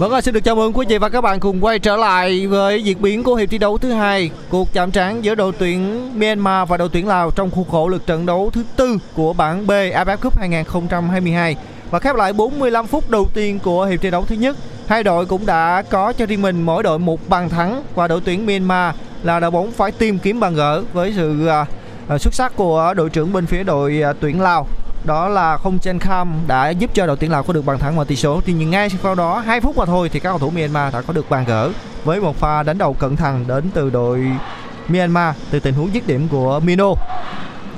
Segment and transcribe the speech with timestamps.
[0.00, 2.46] Vâng, ạ, xin được chào mừng quý vị và các bạn cùng quay trở lại
[2.46, 6.10] với diễn biến của hiệp thi đấu thứ hai, cuộc chạm trán giữa đội tuyển
[6.18, 9.66] Myanmar và đội tuyển Lào trong khuôn khổ lượt trận đấu thứ tư của bảng
[9.66, 11.56] B AFF Cup 2022
[11.90, 14.56] và khép lại 45 phút đầu tiên của hiệp thi đấu thứ nhất.
[14.86, 18.20] Hai đội cũng đã có cho riêng mình mỗi đội một bàn thắng và đội
[18.24, 21.66] tuyển Myanmar là đội bóng phải tìm kiếm bàn gỡ với sự à,
[22.08, 24.66] à, xuất sắc của đội trưởng bên phía đội à, tuyển Lào
[25.04, 27.96] đó là không Chen Kham đã giúp cho đội tuyển Lào có được bàn thắng
[27.96, 28.40] mở tỷ số.
[28.46, 31.02] Tuy nhiên ngay sau đó 2 phút mà thôi thì các cầu thủ Myanmar đã
[31.02, 31.70] có được bàn gỡ
[32.04, 34.26] với một pha đánh đầu cẩn thận đến từ đội
[34.88, 36.94] Myanmar từ tình huống dứt điểm của Mino.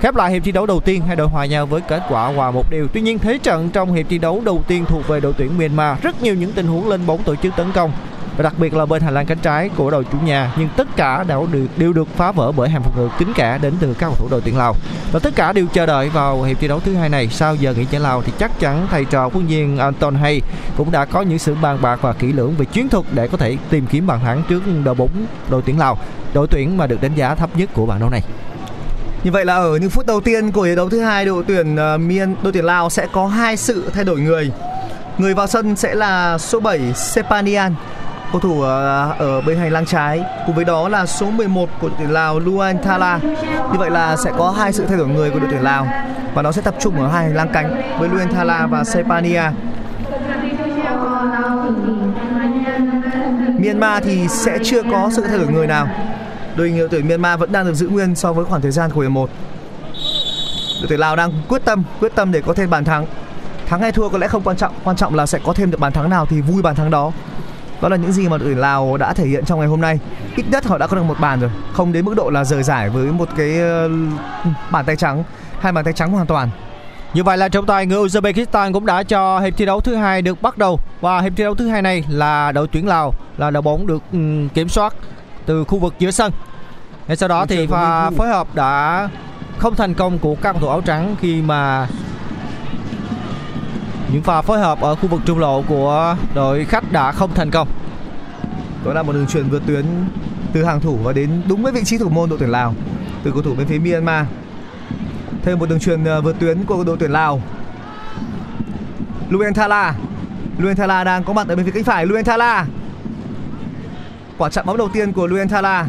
[0.00, 2.50] Khép lại hiệp thi đấu đầu tiên, hai đội hòa nhau với kết quả hòa
[2.50, 2.88] một điều.
[2.92, 5.98] Tuy nhiên thế trận trong hiệp thi đấu đầu tiên thuộc về đội tuyển Myanmar
[6.02, 7.92] rất nhiều những tình huống lên bóng tổ chức tấn công
[8.36, 10.88] và đặc biệt là bên hành lang cánh trái của đội chủ nhà nhưng tất
[10.96, 13.94] cả đều được đều được phá vỡ bởi hàng phòng ngự kín kẽ đến từ
[13.98, 14.74] các cầu thủ đội tuyển Lào.
[15.12, 17.28] Và tất cả đều chờ đợi vào hiệp thi đấu thứ hai này.
[17.28, 20.40] Sau giờ nghỉ giải Lào thì chắc chắn thầy trò huấn viên Anton Hay
[20.76, 23.38] cũng đã có những sự bàn bạc và kỹ lưỡng về chiến thuật để có
[23.38, 25.98] thể tìm kiếm bàn thắng trước đội bóng đội tuyển Lào
[26.34, 28.22] đội tuyển mà được đánh giá thấp nhất của bảng đấu này.
[29.24, 31.76] Như vậy là ở những phút đầu tiên của hiệp đấu thứ hai đội tuyển
[31.94, 34.50] uh, Miên đội tuyển Lào sẽ có hai sự thay đổi người.
[35.18, 37.74] Người vào sân sẽ là số 7 Sepanian
[38.32, 41.88] cầu thủ ờ, ở bên hành lang trái cùng với đó là số 11 của
[41.88, 43.18] đội tuyển Lào Luan Thala.
[43.72, 45.86] Như vậy là sẽ có hai sự thay đổi người của đội tuyển Lào
[46.34, 49.42] và nó sẽ tập trung ở hai hành lang cánh với Luan Thala và Sepania.
[53.58, 55.88] Myanmar thì sẽ chưa có sự thay đổi người nào.
[56.56, 58.90] Đội hình đội tuyển Myanmar vẫn đang được giữ nguyên so với khoảng thời gian
[58.90, 59.30] của hiệp 1.
[60.80, 63.06] Đội tuyển Lào đang quyết tâm, quyết tâm để có thêm bàn thắng.
[63.66, 65.80] Thắng hay thua có lẽ không quan trọng, quan trọng là sẽ có thêm được
[65.80, 67.12] bàn thắng nào thì vui bàn thắng đó.
[67.82, 69.98] Đó là những gì mà đội tuyển Lào đã thể hiện trong ngày hôm nay.
[70.36, 72.62] Ít nhất họ đã có được một bàn rồi, không đến mức độ là rời
[72.62, 73.88] giải với một cái ờ,
[74.70, 75.24] bàn tay trắng,
[75.60, 76.50] hai bàn tay trắng hoàn toàn.
[77.14, 80.22] Như vậy là trọng tài người Uzbekistan cũng đã cho hiệp thi đấu thứ hai
[80.22, 83.50] được bắt đầu và hiệp thi đấu thứ hai này là đội tuyển Lào là
[83.50, 84.94] đội bóng được um, kiểm soát
[85.46, 86.32] từ khu vực giữa sân.
[87.08, 89.08] Ngay sau đó thì pha phối hợp đã
[89.58, 91.86] không thành công của các cầu thủ áo trắng khi mà
[94.12, 97.50] những pha phối hợp ở khu vực trung lộ của đội khách đã không thành
[97.50, 97.68] công.
[98.84, 99.84] Đó là một đường chuyền vượt tuyến
[100.52, 102.74] từ hàng thủ và đến đúng với vị trí thủ môn đội tuyển Lào,
[103.24, 104.26] từ cầu thủ bên phía Myanmar.
[105.42, 107.42] Thêm một đường chuyền ờ, vượt tuyến của đội tuyển Lào.
[109.30, 109.94] Luen Thala.
[110.58, 112.06] Luen Thala đang có mặt ở bên phía cánh phải.
[112.06, 112.66] Luen Thala.
[114.38, 115.86] Quả chạm bóng đầu tiên của Luen Thala.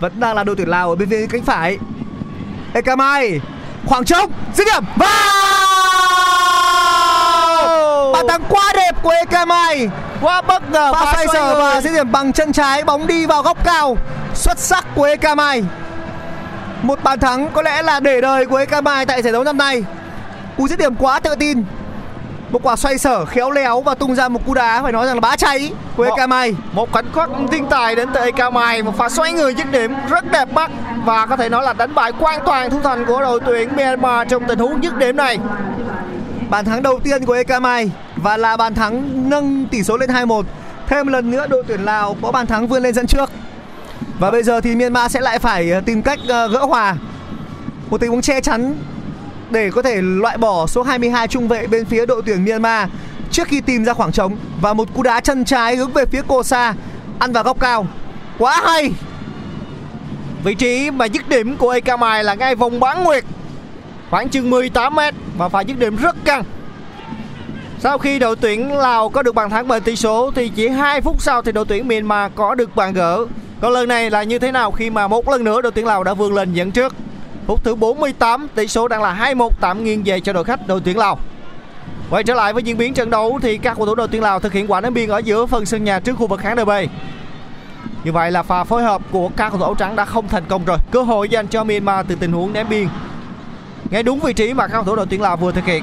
[0.00, 1.78] Vẫn đang là đội tuyển Lào ở bên phía cánh phải.
[2.72, 3.40] Ekamai.
[3.86, 4.30] Khoảng trống.
[4.54, 4.84] Dứt điểm.
[4.96, 5.47] Vào!
[8.28, 9.88] Thắng quá đẹp của Ekamai.
[10.22, 13.42] Quá bất ngờ Pha xoay sở và dứt điểm bằng chân trái bóng đi vào
[13.42, 13.96] góc cao.
[14.34, 15.62] Xuất sắc của Ekamai
[16.82, 19.84] một bàn thắng có lẽ là để đời của Ekamai tại giải đấu năm nay.
[20.56, 21.64] Cú dứt điểm quá tự tin.
[22.50, 25.14] Một quả xoay sở khéo léo và tung ra một cú đá phải nói rằng
[25.16, 28.96] là bá cháy của Một- Ekamai một khoảnh khắc thiên tài đến từ Ekamai một
[28.98, 30.70] pha xoay người dứt điểm rất đẹp mắt
[31.04, 34.28] và có thể nói là đánh bại hoàn toàn thủ thành của đội tuyển Myanmar
[34.30, 35.38] trong tình huống dứt điểm này.
[36.50, 37.90] Bàn thắng đầu tiên của Ekamai
[38.22, 40.42] và là bàn thắng nâng tỷ số lên 2-1
[40.88, 43.30] thêm một lần nữa, đội tuyển Lào có bàn thắng vươn lên dẫn trước.
[44.18, 46.96] Và bây giờ thì Myanmar sẽ lại phải ờ, tìm cách ờ, gỡ hòa.
[47.90, 48.76] Một tình huống che chắn
[49.50, 52.88] để có thể loại bỏ số 22 trung vệ bên phía đội tuyển Myanmar
[53.30, 54.36] trước khi tìm ra khoảng trống.
[54.60, 56.74] Và một cú đá chân trái hướng về phía cô xa
[57.18, 57.86] ăn vào góc cao.
[58.38, 58.92] Quá hay!
[60.44, 63.24] Vị trí mà dứt điểm của Ekamai là ngay vòng bán nguyệt.
[64.10, 64.98] Khoảng chừng 18 m
[65.38, 66.44] và pha dứt điểm rất căng.
[67.80, 71.00] Sau khi đội tuyển Lào có được bàn thắng bởi tỷ số thì chỉ 2
[71.00, 73.26] phút sau thì đội tuyển Myanmar có được bàn gỡ.
[73.60, 76.04] Còn lần này là như thế nào khi mà một lần nữa đội tuyển Lào
[76.04, 76.94] đã vươn lên dẫn trước.
[77.46, 80.80] Phút thứ 48 tỷ số đang là 2-1 tạm nghiêng về cho đội khách đội
[80.84, 81.18] tuyển Lào.
[82.10, 84.40] Quay trở lại với diễn biến trận đấu thì các cầu thủ đội tuyển Lào
[84.40, 86.64] thực hiện quả ném biên ở giữa phần sân nhà trước khu vực khán đài
[86.64, 86.70] B.
[88.04, 90.44] Như vậy là pha phối hợp của các cầu thủ áo trắng đã không thành
[90.48, 90.78] công rồi.
[90.90, 92.88] Cơ hội dành cho Myanmar từ tình huống ném biên.
[93.90, 95.82] Ngay đúng vị trí mà các cầu thủ đội tuyển Lào vừa thực hiện.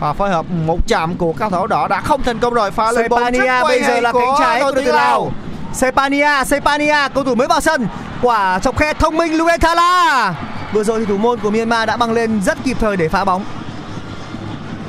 [0.00, 2.70] Pha phối hợp một chạm của các cầu thủ đỏ đã không thành công rồi.
[2.70, 3.32] Pha lên quay
[3.62, 5.32] bây giờ là cánh trái của đội tuyển Lào.
[5.72, 7.88] Sepania, Sepania, cầu thủ mới vào sân.
[8.22, 10.34] Quả chọc khe thông minh Luethala.
[10.72, 13.24] Vừa rồi thì thủ môn của Myanmar đã băng lên rất kịp thời để phá
[13.24, 13.44] bóng.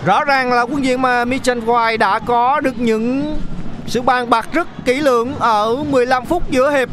[0.05, 3.37] Rõ ràng là quân diện mà Michan White đã có được những
[3.87, 6.89] sự bàn bạc rất kỹ lưỡng ở 15 phút giữa hiệp.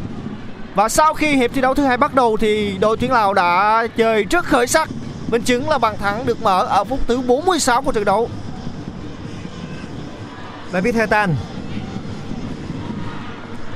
[0.75, 3.83] Và sau khi hiệp thi đấu thứ hai bắt đầu thì đội tuyển Lào đã
[3.97, 4.89] chơi rất khởi sắc.
[5.27, 8.29] Minh chứng là bàn thắng được mở ở phút thứ 46 của trận đấu.
[10.73, 11.35] David Hetan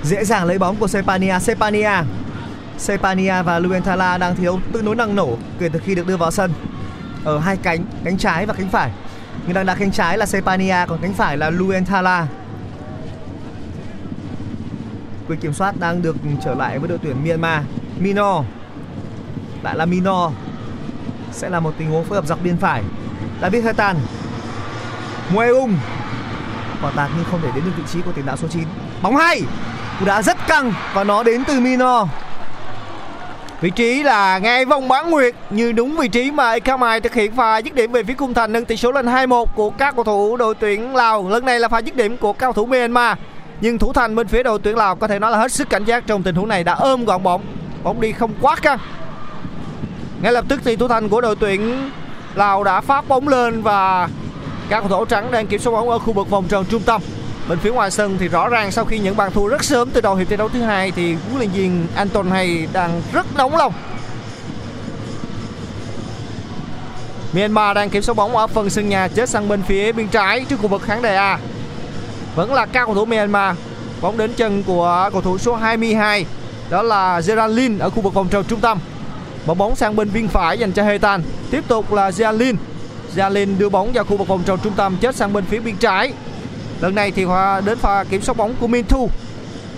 [0.04, 1.40] dễ dàng lấy bóng của Sepania.
[1.40, 1.92] Sepania.
[2.78, 6.32] Sepania và Luenthala đang thiếu tương đối năng nổ kể từ khi được đưa vào
[6.32, 6.54] sân.
[7.24, 8.92] Ở hai cánh cánh trái và cánh phải.
[9.46, 12.28] Nhưng đang đá cánh trái là Sepania, còn cánh phải là Luenthala.
[15.28, 16.16] Quyền kiểm soát đang được
[16.46, 17.64] trở lại với đội tuyển Myanmar.
[18.00, 18.44] Mino.
[19.64, 20.32] Lại là Mino
[21.40, 22.84] sẽ là một tình huống phối hợp dọc biên phải
[23.42, 23.96] David Hetan
[25.34, 25.76] Mueung
[26.82, 28.64] quả tạt nhưng không thể đến được vị trí của tiền đạo số 9
[29.02, 29.42] bóng hay
[30.00, 32.08] cú đá rất căng và nó đến từ Mino
[33.62, 37.36] Vị trí là ngay vòng bán nguyệt, như đúng vị trí mà Ekamai thực hiện
[37.36, 40.04] pha dứt điểm về phía khung thành nâng tỷ số lên 2-1 của các cầu
[40.04, 41.30] thủ đội tuyển Lào.
[41.30, 43.18] Lần này là pha dứt điểm của cao thủ Myanmar.
[43.62, 45.84] Nhưng thủ thành bên phía đội tuyển Lào có thể nói là hết sức cảnh
[45.84, 47.42] giác trong tình huống này đã ôm gọn bóng.
[47.84, 48.80] Bóng đi không quá căng.
[50.22, 51.90] Ngay lập tức thì thủ thành của đội tuyển
[52.36, 54.10] Lào đã phát bóng lên và
[54.70, 57.02] các cầu thủ trắng đang kiểm soát bóng ở khu vực vòng tròn trung tâm.
[57.48, 60.02] Bên phía ngoài sân thì rõ ràng sau khi những bàn thua rất sớm từ
[60.02, 63.58] đầu hiệp thi đấu thứ hai thì huấn luyện viên Anton hay đang rất nóng
[63.58, 63.74] lòng.
[67.34, 70.46] Myanmar đang kiểm soát bóng ở phần sân nhà chết sang bên phía bên trái
[70.50, 71.40] trước khu vực khán đài A.
[72.36, 73.56] Vẫn là các cầu thủ Myanmar.
[74.02, 76.26] Bóng đến chân của cầu thủ số 22
[76.70, 78.80] đó là Geraldine ở khu vực vòng tròn trung tâm.
[79.46, 81.22] Bóng bóng sang bên bên phải dành cho Hetan.
[81.52, 82.56] Tiếp tục là Jalin
[83.16, 85.76] Jalin đưa bóng vào khu vực vòng tròn trung tâm, chết sang bên phía bên
[85.76, 86.14] trái.
[86.82, 89.10] Lần này thì hòa đến pha kiểm soát bóng của Min Thu.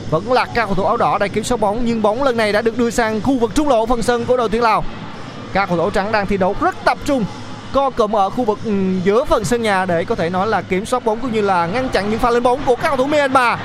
[0.09, 2.53] Vẫn là các cầu thủ áo đỏ đang kiểm soát bóng, Nhưng bóng lần này
[2.53, 4.83] đã được đưa sang khu vực trung lộ phần sân của đội tuyển Lào.
[5.53, 7.25] Các cầu thủ áo trắng đang thi đấu rất tập trung,
[7.73, 8.71] Co cụm ở khu vực ừ,
[9.03, 11.65] giữa phần sân nhà Để có thể nói là kiểm soát bóng cũng như là
[11.65, 13.59] ngăn chặn những pha lên bóng của các cầu thủ Myanmar.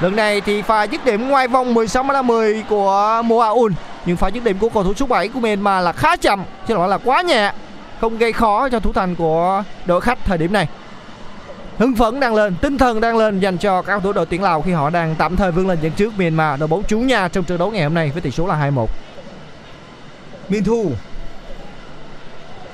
[0.00, 3.72] Lần này thì pha dứt điểm ngoài vòng 16 10 của Moaun
[4.06, 6.74] nhưng pha dứt điểm của cầu thủ số 7 của Myanmar là khá chậm, Chứ
[6.74, 7.52] nói là quá nhẹ.
[8.00, 10.68] Không gây khó cho thủ thành của đội khách thời điểm này.
[11.78, 14.42] Hưng phấn đang lên, tinh thần đang lên dành cho các cầu thủ đội tuyển
[14.42, 16.60] lào khi họ đang tạm thời vươn lên dẫn trước myanmar.
[16.60, 18.86] Đội bóng chủ nhà trong trận đấu ngày hôm nay với tỷ số là 2-1
[20.48, 20.92] Minh Thu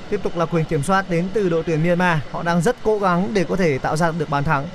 [0.09, 2.17] Tiếp tục là quyền kiểm soát đến từ đội tuyển Myanmar.
[2.31, 4.67] Họ đang rất cố gắng để có thể tạo ra được bàn thắng.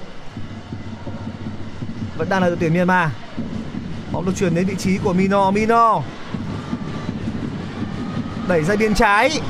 [2.17, 3.11] Vẫn đang là đội tuyển Myanmar.
[4.12, 5.50] Bóng được chuyển đến vị trí của Mino.
[5.50, 6.02] Mino
[8.49, 9.41] Đẩy ra biên trái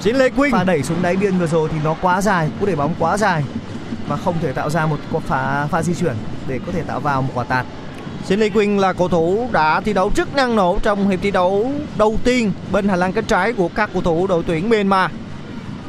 [0.00, 2.66] Chiến Lê Quynh pha đẩy xuống đáy biên vừa rồi thì nó quá dài cú
[2.66, 3.44] đẩy bóng quá dài
[4.08, 6.14] và không thể tạo ra một quả pha pha di chuyển
[6.48, 7.66] để có thể tạo vào một quả tạt
[8.24, 11.30] Xin Lê Quynh là cầu thủ đã thi đấu rất năng nổ trong hiệp thi
[11.30, 15.10] đấu đầu tiên bên hành lang cánh trái của các cầu thủ đội tuyển Myanmar.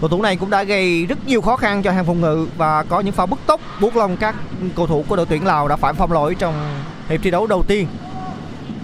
[0.02, 2.84] Cầu thủ này cũng đã gây rất nhiều khó khăn cho hàng phòng ngự và
[2.84, 4.36] có những pha bứt tốc buộc lòng các
[4.76, 7.64] cầu thủ của đội tuyển Lào đã phải phạm lỗi trong hiệp thi đấu đầu
[7.64, 7.88] tiên.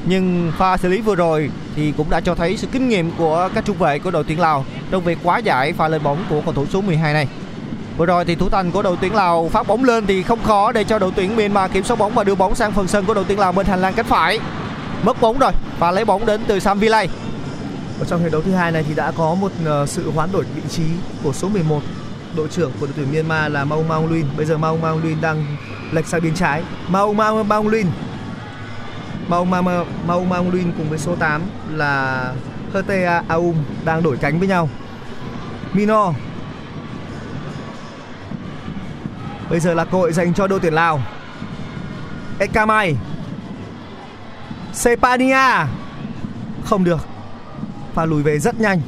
[0.06, 3.50] Nhưng pha xử lý vừa rồi thì cũng đã cho thấy sự kinh nghiệm của
[3.56, 6.42] các trung vệ của đội tuyển Lào trong việc quá giải pha lên bóng của
[6.42, 7.28] cầu thủ số 12 này.
[7.98, 10.72] Vừa rồi thì thủ thành của đội tuyển Lào phát bóng lên thì không khó
[10.72, 13.14] để cho đội tuyển Myanmar kiểm soát bóng và đưa bóng sang phần sân của
[13.14, 14.40] đội tuyển Lào bên hành lang cánh phải.
[15.04, 17.10] Mất bóng rồi và lấy bóng đến từ Sam Villay.
[18.00, 20.46] ở trong hiệp đấu thứ hai này thì đã có một ờ, sự hoán đổi
[20.56, 20.84] vị trí
[21.24, 21.82] của số 11
[22.36, 25.22] đội trưởng của đội tuyển Myanmar là Maung Maung Luin bây giờ Maung Maung Luin
[25.22, 25.46] đang
[25.92, 27.88] lệch sang bên trái Maung Maung Maung Luin
[29.28, 32.34] Maung Maung Maung Maung Luin cùng với số 8 là
[32.74, 34.70] Herte Aum đang đổi cánh với nhau.
[35.74, 36.14] Mino.
[39.50, 41.02] Bây giờ là cơ hội dành cho đội tuyển Lào.
[42.40, 42.96] Ekamai
[44.74, 45.66] Sepania.
[46.66, 47.08] Không được.
[47.94, 48.82] Pha lùi về rất nhanh.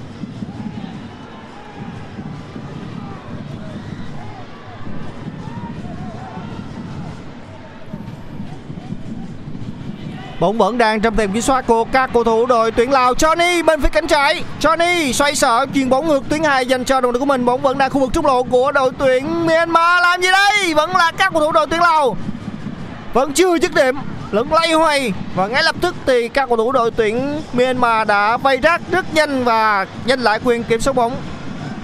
[10.46, 13.66] Bóng vẫn đang trong tầm kiểm soát của các cầu thủ đội tuyển Lào Johnny
[13.66, 14.44] bên phía cánh trái.
[14.62, 17.62] Johnny xoay sở, chuyền bóng ngược tuyến hai dành cho đồng đội của mình, bóng
[17.62, 20.02] vẫn đang khu vực trung lộ của đội tuyển Myanmar.
[20.02, 20.74] Làm gì đây?
[20.74, 22.18] Vẫn là các cầu thủ đội tuyển Lào.
[23.14, 23.96] Vẫn chưa dứt điểm
[24.32, 25.14] lẫn lay hoay.
[25.36, 29.14] Và ngay lập tức thì các cầu thủ đội tuyển Myanmar đã vây rác rất
[29.14, 31.16] nhanh và giành lại quyền kiểm soát bóng.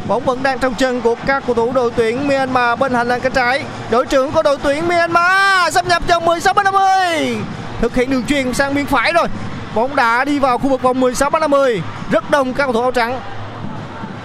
[0.07, 3.21] Bóng vẫn đang trong chân của các cầu thủ đội tuyển Myanmar bên hành lang
[3.21, 3.63] cánh trái.
[3.89, 7.37] Đội trưởng của đội tuyển Myanmar xâm nhập vòng 16 50
[7.81, 9.27] thực hiện đường truyền sang bên phải rồi.
[9.75, 12.91] Bóng đã đi vào khu vực vòng 16 50 rất đông các cầu thủ áo
[12.91, 13.19] trắng.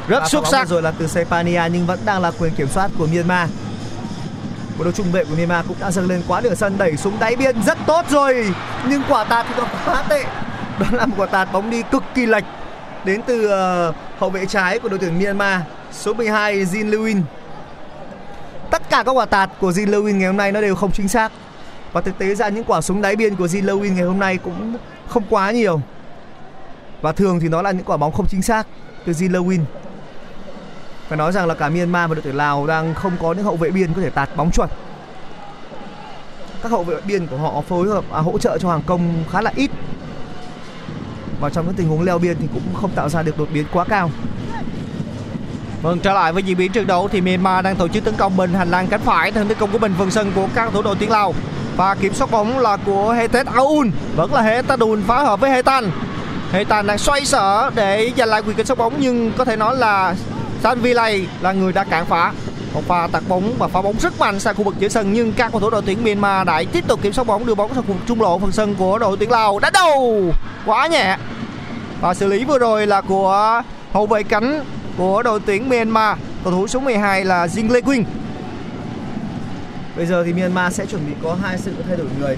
[0.08, 0.68] Rất Và xuất sắc.
[0.68, 3.50] rồi là từ Sepania nhưng vẫn đang là quyền kiểm soát của Myanmar.
[4.78, 7.16] Một đội trung vệ của Myanmar cũng đã dâng lên quá nửa sân đẩy xuống
[7.20, 7.62] đáy biên.
[7.62, 8.54] Rất tốt rồi
[8.88, 10.24] nhưng quả tạt thì nó quá tệ.
[10.78, 12.44] Đó là một quả tạt bóng đi cực kỳ lệch
[13.04, 15.60] đến từ ờ, hậu vệ trái của đội tuyển Myanmar
[15.92, 17.20] số 12 Jin Lewin.
[18.70, 21.08] Tất cả các quả tạt của Jin Lewin ngày hôm nay nó đều không chính
[21.08, 21.32] xác
[21.96, 24.76] và thực tế ra những quả súng đáy biên của Zilowin ngày hôm nay cũng
[25.08, 25.80] không quá nhiều.
[27.02, 28.66] Và thường thì nó là những quả bóng không chính xác
[29.04, 29.60] từ Zilowin
[31.08, 33.56] phải nói rằng là cả Myanmar và đội tuyển Lào đang không có những hậu
[33.56, 34.68] vệ biên có thể tạt bóng chuẩn.
[36.62, 39.40] Các hậu vệ biên của họ phối hợp à, hỗ trợ cho hàng công khá
[39.40, 39.70] là ít.
[41.40, 43.66] Và trong những tình huống leo biên thì cũng không tạo ra được đột biến
[43.72, 44.10] quá cao.
[45.82, 48.36] Vâng, trở lại với diễn biến trận đấu thì Myanmar đang tổ chức tấn công
[48.36, 50.82] bên hành lang cánh phải theo tấn công của mình phần sân của các thủ
[50.82, 51.34] đội tuyển Lào.
[51.76, 55.50] Và kiểm soát bóng là của Hetet Aoun, vẫn là Hetet Aoun phá hợp với
[55.50, 55.90] Hetan.
[56.52, 59.76] Hetan đang xoay sở để giành lại quyền kiểm soát bóng nhưng có thể nói
[59.76, 60.14] là
[60.62, 62.32] San Villay là người đã cản phá.
[62.74, 65.32] Một pha tạt bóng và phá bóng rất mạnh sang khu vực giữa sân nhưng
[65.32, 67.84] các cầu thủ đội tuyển Myanmar đã tiếp tục kiểm soát bóng đưa bóng sang
[67.86, 69.58] khu vực trung lộ phần sân của đội tuyển Lào.
[69.58, 70.32] Đánh đầu
[70.66, 71.16] quá nhẹ.
[72.00, 74.64] Và xử lý vừa rồi là của hậu vệ cánh
[74.96, 78.04] của đội tuyển Myanmar cầu thủ số 12 là Jing Lê Quynh
[79.96, 82.36] bây giờ thì Myanmar sẽ chuẩn bị có hai sự thay đổi người.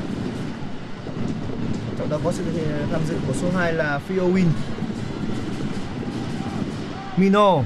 [1.99, 2.45] Trong đó có sự
[2.93, 4.47] tham dự của số 2 là Phio Win
[7.17, 7.63] Mino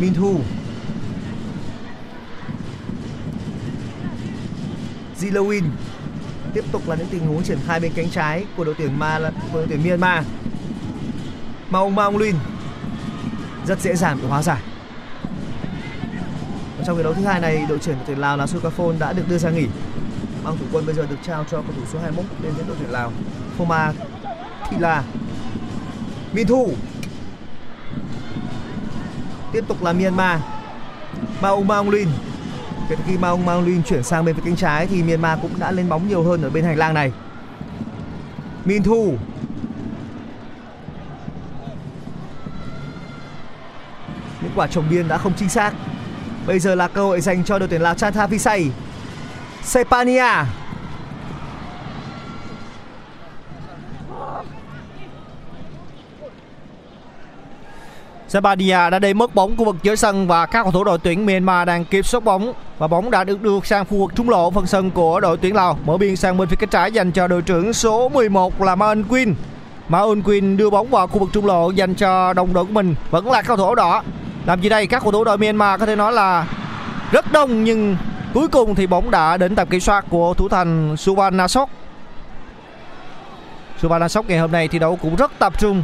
[0.00, 0.40] Min Thu
[5.20, 5.62] Zilowin
[6.54, 9.30] tiếp tục là những tình huống triển khai bên cánh trái của đội tuyển Ma,
[9.52, 10.24] của đội tuyển Myanmar.
[11.70, 12.34] Maung Maung Lin
[13.66, 14.60] rất dễ dàng bị hóa giải
[16.84, 19.38] trong trận đấu thứ hai này, đội trưởng tuyển Lào là Sukafon đã được đưa
[19.38, 19.66] ra nghỉ.
[20.44, 22.76] Mang thủ quân bây giờ được trao cho cầu thủ số 21 đến với đội
[22.80, 23.12] tuyển Lào,
[23.58, 23.92] Phoma
[24.78, 25.04] là
[26.32, 26.72] Minh Thu
[29.52, 30.40] tiếp tục là Myanmar.
[31.42, 32.08] Maung Maung Lin
[32.88, 35.58] Kể từ khi Maung Maung Lin chuyển sang bên phía cánh trái thì Myanmar cũng
[35.58, 37.12] đã lên bóng nhiều hơn ở bên hành lang này.
[38.64, 39.14] Min Thu
[44.42, 45.74] những quả trồng biên đã không chính xác
[46.46, 48.70] bây giờ là cơ hội dành cho đội tuyển Lào Chanta Visay
[49.62, 50.44] Sepania.
[58.28, 61.26] Sepania đã đẩy mất bóng khu vực giữa sân và các cầu thủ đội tuyển
[61.26, 62.52] Myanmar đang kiểm soát bóng.
[62.78, 65.54] Và bóng đã được đưa sang khu vực trung lộ phần sân của đội tuyển
[65.54, 65.78] Lào.
[65.84, 69.04] Mở biên sang bên phía cánh trái dành cho đội trưởng số 11 là Maun
[69.04, 69.34] Quinn
[69.88, 72.94] Maun Quinn đưa bóng vào khu vực trung lộ dành cho đồng đội của mình.
[73.10, 74.02] Vẫn là cầu thủ áo đỏ
[74.46, 74.86] làm gì đây?
[74.86, 76.46] Các cầu thủ đội Myanmar có thể nói là
[77.12, 77.96] rất đông, nhưng
[78.34, 81.70] cuối cùng thì bóng đã đến tầm kiểm soát của thủ thành Suvan Nasok
[83.82, 85.82] Suvan Nasok ngày hôm nay thi đấu cũng rất tập trung.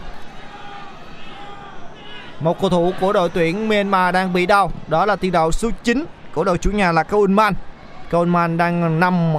[2.40, 4.72] Một cầu thủ của đội tuyển Myanmar đang bị đau.
[4.88, 7.54] Đó là tiền đạo số 9 của đội chủ nhà là Kaunman
[8.10, 9.34] Kaunman đang nằm,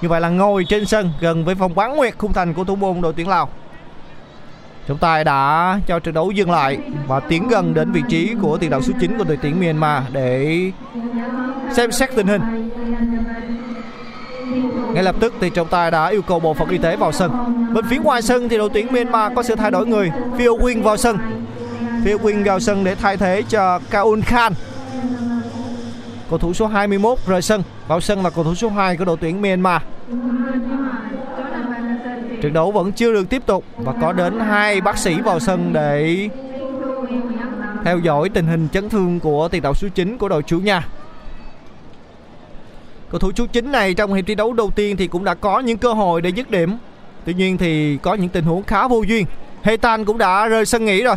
[0.00, 2.76] như vậy là ngồi trên sân gần với vòng bán nguyệt khung thành của thủ
[2.76, 3.48] môn đội tuyển Lào.
[4.86, 8.58] Trọng tài đã cho trận đấu dừng lại và tiến gần đến vị trí của
[8.58, 10.60] tiền đạo số 9 của đội tuyển Myanmar để
[11.72, 12.70] xem xét tình hình.
[14.92, 17.32] Ngay lập tức thì trọng tài đã yêu cầu bộ phận y tế vào sân.
[17.74, 20.10] Bên phía ngoài sân thì đội tuyển Myanmar có sự thay đổi người.
[20.38, 21.18] Phil Wing vào sân.
[22.04, 24.52] Phil Wing vào sân để thay thế cho Kaun Khan.
[26.30, 27.62] Cầu thủ số 21 rời sân.
[27.88, 29.82] Vào sân là cầu thủ số 2 của đội tuyển Myanmar.
[32.46, 35.72] Trận đấu vẫn chưa được tiếp tục và có đến hai bác sĩ vào sân
[35.72, 36.28] để
[37.84, 40.86] theo dõi tình hình chấn thương của tiền đạo số 9 của đội chủ nhà.
[43.10, 45.60] Cầu thủ số 9 này trong hiệp thi đấu đầu tiên thì cũng đã có
[45.60, 46.76] những cơ hội để dứt điểm.
[47.24, 49.26] Tuy nhiên thì có những tình huống khá vô duyên.
[49.62, 51.16] Hetan cũng đã rời sân nghỉ rồi.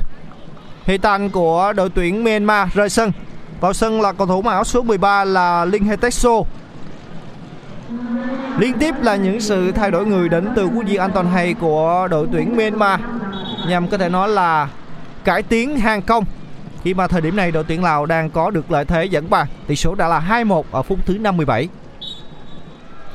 [0.85, 3.11] Hetan của đội tuyển Myanmar rời sân.
[3.59, 6.43] Vào sân là cầu thủ mặc áo số 13 là Linh Hetexo
[8.57, 12.07] Liên tiếp là những sự thay đổi người đến từ huấn luyện Anton Hay của
[12.11, 12.99] đội tuyển Myanmar.
[13.67, 14.69] Nhằm có thể nói là
[15.23, 16.25] cải tiến hàng công
[16.83, 19.47] khi mà thời điểm này đội tuyển Lào đang có được lợi thế dẫn bàn
[19.67, 21.69] tỷ số đã là 2-1 ở phút thứ 57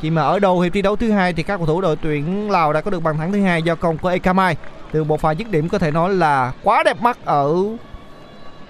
[0.01, 2.51] khi mà ở đầu hiệp thi đấu thứ hai thì các cầu thủ đội tuyển
[2.51, 4.57] Lào đã có được bàn thắng thứ hai do công của Ekamai
[4.93, 7.55] từ một pha dứt điểm có thể nói là quá đẹp mắt ở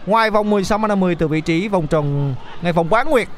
[0.06, 3.28] ngoài vòng 16 50 từ vị trí vòng tròn ngay vòng quán nguyệt.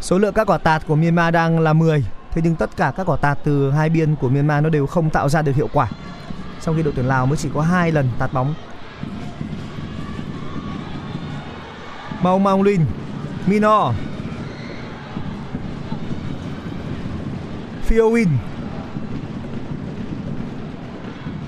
[0.00, 2.04] Số lượng các quả tạt của Myanmar đang là 10
[2.36, 5.10] Thế nhưng tất cả các quả tạt từ hai biên của Myanmar nó đều không
[5.10, 5.88] tạo ra được hiệu quả.
[6.62, 8.54] Trong khi đội tuyển Lào mới chỉ có hai lần tạt bóng.
[12.22, 12.80] Mau Maung Lin
[13.46, 13.92] Mino.
[17.88, 18.28] Fiowin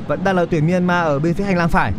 [0.07, 1.93] Vẫn đang là tuyển Myanmar ở bên phía hành lang phải.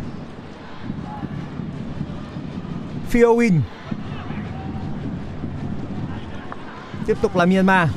[3.12, 3.60] Fiowin Win
[7.10, 7.88] Tiếp tục là Myanmar.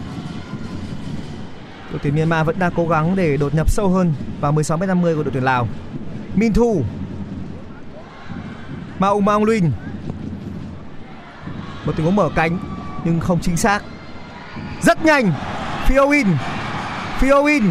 [1.92, 5.24] Đội tuyển Myanmar vẫn đang cố gắng để đột nhập sâu hơn vào 16m50 của
[5.24, 5.68] đội tuyển Lào.
[6.36, 6.84] Min Thu
[9.00, 9.72] Maung Maung Lin
[11.86, 12.60] Một tình huống mở cánh
[13.04, 13.84] nhưng không chính xác.
[14.82, 15.34] Rất nhanh
[15.88, 16.28] Fiowin.
[17.20, 17.64] Fiowin.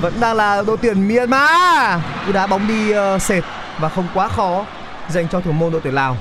[0.00, 2.00] Vẫn đang là đội tuyển Myanmar.
[2.26, 3.44] Cú đá bóng đi uh, sệt
[3.80, 4.66] và không quá khó
[5.08, 6.16] dành cho thủ môn đội tuyển Lào.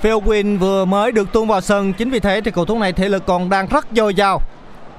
[0.00, 2.92] Phil Win vừa mới được tung vào sân Chính vì thế thì cầu thủ này
[2.92, 4.40] thể lực còn đang rất dồi dào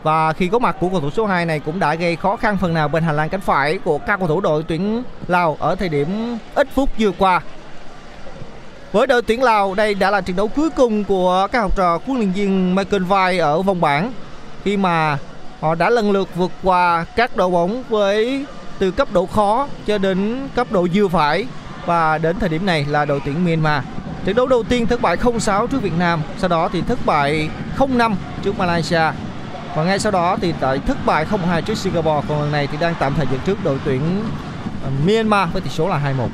[0.03, 2.57] Và khi có mặt của cầu thủ số 2 này cũng đã gây khó khăn
[2.57, 5.75] phần nào bên hành lang cánh phải của các cầu thủ đội tuyển Lào ở
[5.75, 7.41] thời điểm ít phút vừa qua.
[8.91, 11.99] Với đội tuyển Lào, đây đã là trận đấu cuối cùng của các học trò
[12.05, 14.11] huấn luyện viên Michael Vai ở vòng bảng
[14.63, 15.17] khi mà
[15.59, 18.45] họ đã lần lượt vượt qua các đội bóng với
[18.79, 21.45] từ cấp độ khó cho đến cấp độ vừa phải
[21.85, 23.83] và đến thời điểm này là đội tuyển Myanmar.
[24.27, 27.49] Trận đấu đầu tiên thất bại 0-6 trước Việt Nam, sau đó thì thất bại
[27.77, 29.01] 0-5 trước Malaysia.
[29.75, 32.77] Và ngay sau đó thì tại thất bại 0-2 trước Singapore, còn lần này thì
[32.81, 34.01] đang tạm thời dẫn trước đội tuyển
[34.83, 36.27] ờ, Myanmar với tỷ số là 2-1.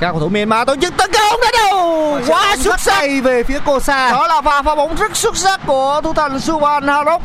[0.00, 2.20] Các cầu thủ Myanmar tổ chức tấn công đã đầu!
[2.26, 3.04] Quá xuất sắc!
[3.24, 6.88] về phía Kosa đó là pha phá bóng rất xuất sắc của thủ thành Suban
[6.88, 7.22] Harok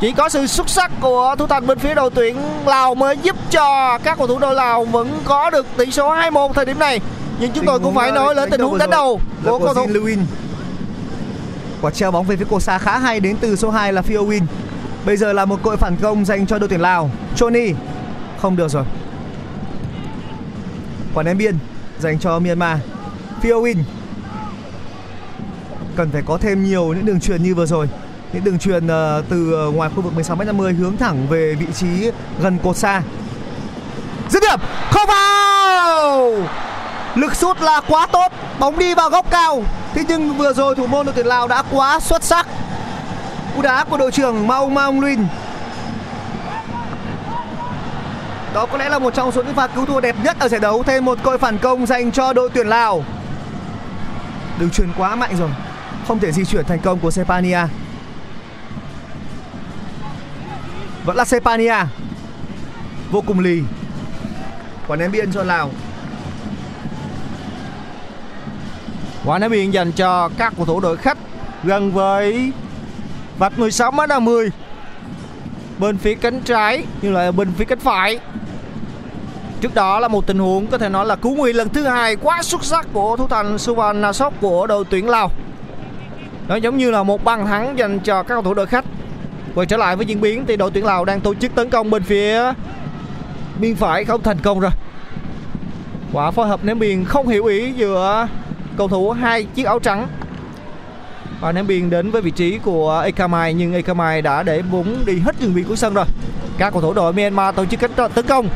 [0.00, 3.36] chỉ có sự xuất sắc của thủ thành bên phía đội tuyển Lào mới giúp
[3.50, 7.00] cho các cầu thủ đội Lào vẫn có được tỷ số 2-1 thời điểm này
[7.40, 10.18] nhưng chúng tôi cũng phải nói đến tình huống đánh đầu của cầu thủ Lewin.
[11.80, 14.42] Quả treo bóng về phía Kosa khá hay đến từ số 2 là Phio Win.
[15.06, 17.10] Bây giờ là một cơ hội phản công dành cho đội tuyển Lào.
[17.36, 17.72] Choni
[18.40, 18.84] không được rồi.
[21.14, 21.58] Quả ném biên
[21.98, 22.78] dành cho Myanmar.
[23.42, 23.76] Phio Win
[25.96, 27.88] cần phải có thêm nhiều những đường truyền như vừa rồi.
[28.32, 32.10] Những đường truyền ờ, từ ờ, ngoài khu vực 16m50 hướng thẳng về vị trí
[32.42, 33.02] gần cột xa.
[34.30, 36.32] Dứt điểm không vào
[37.16, 39.62] lực sút là quá tốt, bóng đi vào góc cao.
[39.94, 42.46] Thế nhưng vừa rồi thủ môn đội tuyển lào đã quá xuất sắc.
[43.56, 45.26] Cú đá của đội trưởng Maung Maung Lin
[48.56, 50.60] đó có lẽ là một trong số những pha cứu thua đẹp nhất ở giải
[50.60, 50.82] đấu.
[50.82, 53.04] Thêm một cơ phản công dành cho đội tuyển lào.
[54.58, 55.50] Đường truyền quá mạnh rồi,
[56.08, 57.58] không thể di chuyển thành công của Sepania.
[61.04, 61.76] Vẫn là Sepania.
[63.10, 63.62] Vô cùng lì.
[64.86, 65.70] Quả ném biên cho lào.
[69.26, 71.18] Quả ném biên dành cho các cầu thủ đội khách
[71.64, 72.52] gần với
[73.38, 74.50] vạch 16 mét 50
[75.78, 78.18] bên phía cánh trái như là bên phía cánh phải.
[79.60, 82.16] Trước đó là một tình huống có thể nói là cứu nguy lần thứ hai
[82.16, 85.30] quá xuất sắc của thủ thành Suvan Nasok của đội tuyển Lào.
[86.48, 88.84] Nó giống như là một bàn thắng dành cho các cầu thủ đội khách.
[89.54, 91.90] Quay trở lại với diễn biến thì đội tuyển Lào đang tổ chức tấn công
[91.90, 92.52] bên phía
[93.60, 94.22] biên phải không?
[94.22, 94.70] Thành công rồi.
[96.12, 98.28] Quả phối hợp ném biên không hiểu ý giữa
[98.76, 100.08] cầu thủ hai chiếc áo trắng.
[101.40, 105.18] Và ném biên đến với vị trí của Ekamai nhưng Ekamai đã để bóng đi
[105.18, 106.04] hết đường biên của sân rồi.
[106.58, 108.48] Các cầu thủ đội Myanmar tổ chức cách tấn công.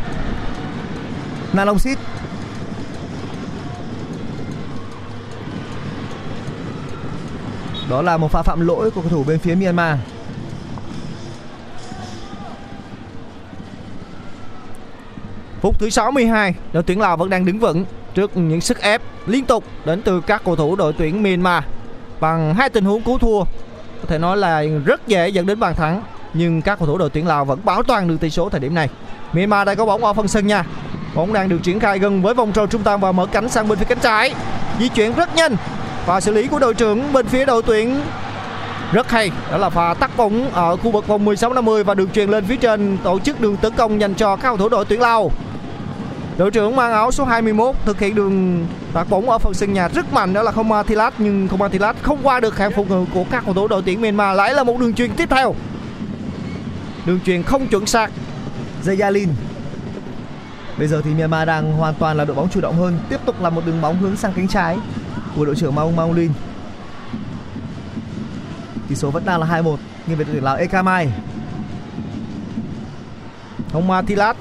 [1.52, 1.98] Nalong Sit
[7.90, 9.98] Đó là một pha phạm lỗi của cầu thủ bên phía Myanmar.
[15.60, 19.44] Phút thứ 62 đội tuyển Lào vẫn đang đứng vững trước những sức ép liên
[19.44, 21.64] tục đến từ các cầu thủ đội tuyển Myanmar.
[22.20, 23.40] Bằng hai tình huống cứu thua,
[24.00, 26.02] có thể nói là rất dễ dẫn đến bàn thắng,
[26.34, 28.74] nhưng các cầu thủ đội tuyển Lào vẫn bảo toàn được tỷ số thời điểm
[28.74, 28.88] này.
[29.32, 30.64] Myanmar đang có bóng ở phần sân nha.
[31.14, 33.68] Bóng đang được triển khai gần với vòng tròn trung tâm và mở cánh sang
[33.68, 34.34] bên phía cánh trái.
[34.80, 35.56] Di chuyển rất nhanh
[36.06, 38.00] và xử lý của đội trưởng bên phía đội tuyển
[38.92, 42.08] rất hay, đó là pha tắt bóng ở khu vực vòng 16 50 và được
[42.12, 44.84] truyền lên phía trên tổ chức đường tấn công dành cho các cầu thủ đội
[44.84, 45.30] tuyển Lào
[46.40, 49.88] đội trưởng mang áo số 21 thực hiện đường tạt bóng ở phần sân nhà
[49.88, 53.04] rất mạnh đó là không Thilat nhưng không Thilat không qua được khả phòng ngự
[53.14, 54.36] của các cầu thủ đội tuyển Myanmar.
[54.36, 55.54] Lại là một đường truyền tiếp theo.
[57.06, 58.10] Đường truyền không chuẩn xác.
[58.84, 59.28] Zayalin
[60.78, 63.42] Bây giờ thì Myanmar đang hoàn toàn là đội bóng chủ động hơn Tiếp tục
[63.42, 64.78] là một đường bóng hướng sang cánh trái
[65.36, 66.32] Của đội trưởng Maung Maung Lin.
[68.88, 69.76] Tỷ số vẫn đang là 2-1
[70.06, 71.08] nhưng về đội tuyển Lào Ekamai.
[73.72, 74.36] Hồng Thilat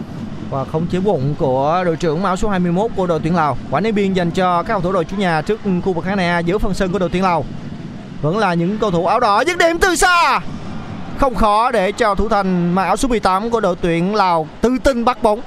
[0.50, 3.58] và không chế bụng của đội trưởng áo số 21 của đội tuyển Lào.
[3.72, 6.18] Quả ném biên dành cho các cầu thủ đội chủ nhà trước khu vực khán
[6.18, 7.46] đài giữa phần sân của đội tuyển Lào.
[8.22, 10.40] Vẫn là những cầu thủ áo đỏ dứt điểm từ xa.
[11.18, 14.78] Không khó để cho thủ thành mặc áo số 18 của đội tuyển Lào tự
[14.84, 15.42] tin bắt bóng.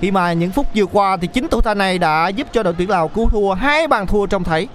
[0.00, 2.74] Khi mà những phút vừa qua thì chính thủ thành này đã giúp cho đội
[2.78, 4.68] tuyển Lào cứu thua hai bàn thua trong thấy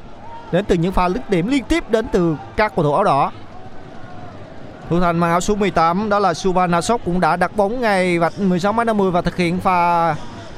[0.52, 3.32] đến từ những pha dứt điểm liên tiếp đến từ các cầu thủ áo đỏ.
[4.90, 8.40] Thủ thành mang áo số 18 đó là Subanasok cũng đã đặt bóng ngay vạch
[8.40, 10.14] 16 m 50 và thực hiện pha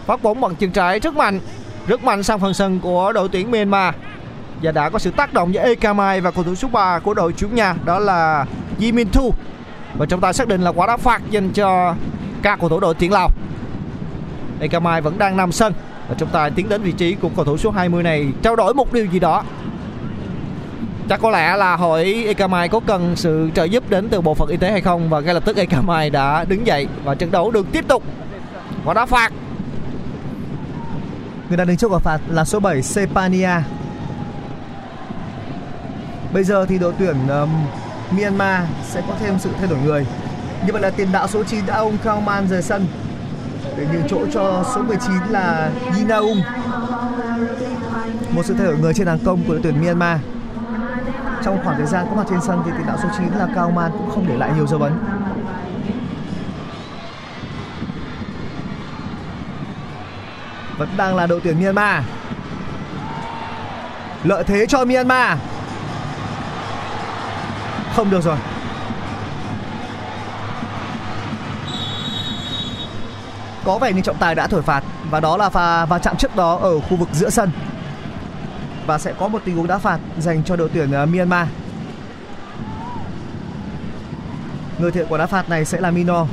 [0.06, 1.40] phát bóng bằng chân trái rất mạnh,
[1.88, 3.96] rất mạnh sang phần sân của đội tuyển Myanmar.
[4.62, 7.34] Và đã có sự tác động giữa Ekamai và cầu thủ số 3 của đội
[7.34, 8.46] chủ nhà đó là
[8.80, 9.34] Yimin Thu.
[9.98, 11.96] Và chúng ta xác định là quả đá phạt dành cho
[12.42, 13.30] các cầu thủ đội tuyển Lào.
[14.60, 15.74] Ekamai vẫn đang nằm sân.
[16.10, 18.74] Và chúng ta tiến đến vị trí của cầu thủ số 20 này trao đổi
[18.74, 19.44] một điều gì đó
[21.10, 24.50] chắc có lẽ là hỏi Ekamai có cần sự trợ giúp đến từ bộ phận
[24.50, 27.52] y tế hay không và ngay lập tức Ekamai đã đứng dậy và trận đấu
[27.52, 28.04] được tiếp tục
[28.86, 29.32] quả đá phạt
[31.54, 33.50] Người đang đứng trước quả phạt là số 7 Sepania.
[36.34, 37.50] Bây giờ thì đội tuyển um,
[38.18, 40.06] Myanmar sẽ có thêm sự thay đổi người.
[40.66, 42.86] Như vậy là tiền đạo số 9 đã ông Kauman rời sân
[43.78, 46.42] để nhường chỗ cho số 19 là Yinaung.
[48.36, 50.20] Một sự thay đổi người trên hàng công của đội tuyển Myanmar.
[51.44, 53.72] Trong khoảng thời gian có mặt trên sân thì tiền đạo số 9 là cao
[53.72, 54.94] man cũng không để lại nhiều dấu ấn.
[60.78, 62.04] Vẫn đang là đội tuyển Myanmar.
[64.24, 65.38] Lợi thế cho Myanmar.
[67.96, 68.38] Không được rồi.
[73.66, 76.36] Có vẻ như trọng tài đã thổi phạt và đó là pha va chạm trước
[76.36, 77.52] đó ở khu vực giữa sân.
[78.86, 81.48] Và sẽ có một tình huống đá phạt dành cho đội tuyển ờ, Myanmar.
[84.80, 86.26] Người thiện của đá phạt này sẽ là Mino.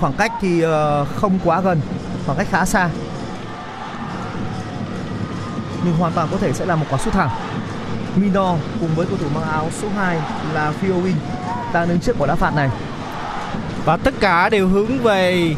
[0.00, 1.80] Khoảng cách thì ờ, không quá gần,
[2.26, 2.88] khoảng cách khá xa.
[5.84, 7.30] Nhưng hoàn toàn có thể sẽ là một quả sút thẳng.
[8.16, 10.20] Mino cùng với cầu thủ mang áo số 2
[10.54, 11.14] là Fiowin
[11.72, 12.70] đang đứng trước quả đá phạt này.
[13.84, 15.54] và tất cả đều hướng về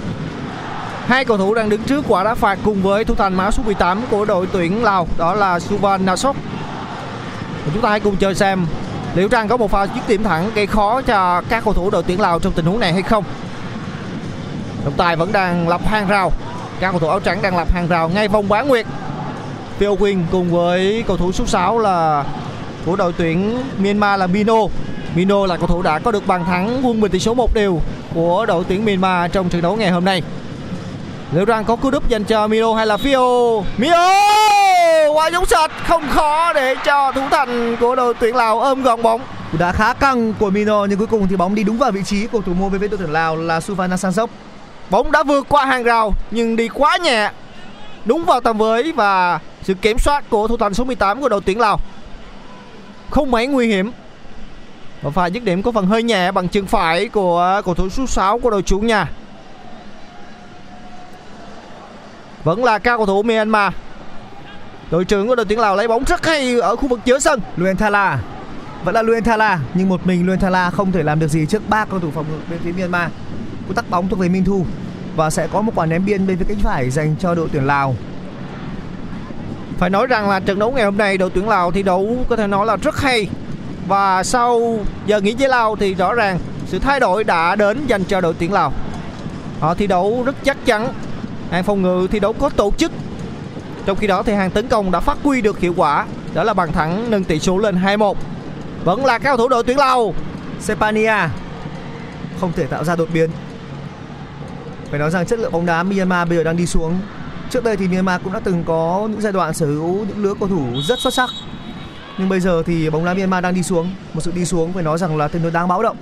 [1.07, 3.63] hai cầu thủ đang đứng trước quả đá phạt cùng với thủ thành áo số
[3.63, 6.37] 18 của đội tuyển Lào, đó là Suvan Nasok
[7.73, 8.67] chúng ta hãy cùng chờ xem
[9.15, 12.03] liệu rằng có một pha dứt điểm thẳng gây khó cho các cầu thủ đội
[12.03, 13.25] tuyển Lào trong tình huống này hay không.
[14.85, 16.33] Trọng tài vẫn đang lập hàng rào.
[16.81, 18.87] Các cầu thủ áo trắng đang lập hàng rào ngay vòng bán nguyệt.
[19.79, 22.25] Phil Quyên cùng với cầu thủ số 6 là
[22.87, 24.59] của đội tuyển Myanmar là Mino.
[25.15, 27.81] Mino là cầu thủ đã có được bàn thắng quân bình tỷ số một đều
[28.15, 30.23] của đội tuyển Myanmar trong trận đấu ngày hôm nay
[31.33, 33.63] liệu rằng có cú đúp dành cho Mino hay là Fio?
[33.79, 34.09] Mino
[35.15, 39.03] quả giống sệt không khó để cho thủ thành của đội tuyển Lào ôm gọn
[39.03, 39.21] bóng.
[39.59, 42.27] Đá khá căng của Mino nhưng cuối cùng thì bóng đi đúng vào vị trí
[42.27, 44.31] của thủ môn phía đội tuyển Lào là Suvana Sansok.
[44.91, 47.31] bóng đã vượt qua hàng rào nhưng đi quá nhẹ
[48.05, 51.41] đúng vào tầm với và sự kiểm soát của thủ thành số 18 của đội
[51.45, 51.81] tuyển Lào.
[53.11, 53.93] Không mấy nguy hiểm.
[55.03, 58.07] Và pha dứt điểm có phần hơi nhẹ bằng chân phải của cầu thủ số
[58.07, 59.09] 6 của đội chủ nhà
[62.45, 63.73] vẫn là cao cầu thủ Myanmar.
[64.91, 67.41] Đội trưởng của đội tuyển Lào lấy bóng rất hay ở khu vực giữa sân.
[67.57, 68.19] Luen Thala
[68.85, 71.69] vẫn là Luen Thala nhưng một mình Luen Thala không thể làm được gì trước
[71.69, 73.11] ba cầu thủ phòng ngự bên phía Myanmar.
[73.69, 74.67] Cú tắc bóng thuộc về Minh Thu
[75.17, 77.67] và sẽ có một quả ném biên bên phía cánh phải dành cho đội tuyển
[77.67, 77.95] Lào.
[79.79, 82.37] Phải nói rằng là trận đấu ngày hôm nay đội tuyển Lào thi đấu có
[82.37, 83.29] thể nói là rất hay.
[83.87, 88.05] Và sau giờ nghỉ giải lao thì rõ ràng sự thay đổi đã đến dành
[88.05, 88.73] cho đội tuyển Lào.
[89.61, 90.89] Họ thi đấu rất chắc chắn
[91.51, 92.93] Hàng phòng ngự thi đấu có tổ chức
[93.87, 96.55] Trong khi đó thì hàng tấn công đã phát huy được hiệu quả Đó là
[96.55, 98.15] bàn thắng nâng tỷ số lên 2-1
[98.85, 100.15] Vẫn là cao thủ đội tuyển Lào
[100.61, 101.29] Sepania
[102.41, 103.31] không thể tạo ra đột biến.
[104.91, 107.01] Phải nói rằng chất lượng bóng đá Myanmar bây giờ đang đi xuống.
[107.51, 110.35] Trước đây thì Myanmar cũng đã từng có những giai đoạn sở hữu những lứa
[110.41, 111.31] cầu thủ rất xuất sắc.
[112.19, 114.83] Nhưng bây giờ thì bóng đá Myanmar đang đi xuống, một sự đi xuống phải
[114.83, 115.97] nói rằng là tương đối đáng báo động.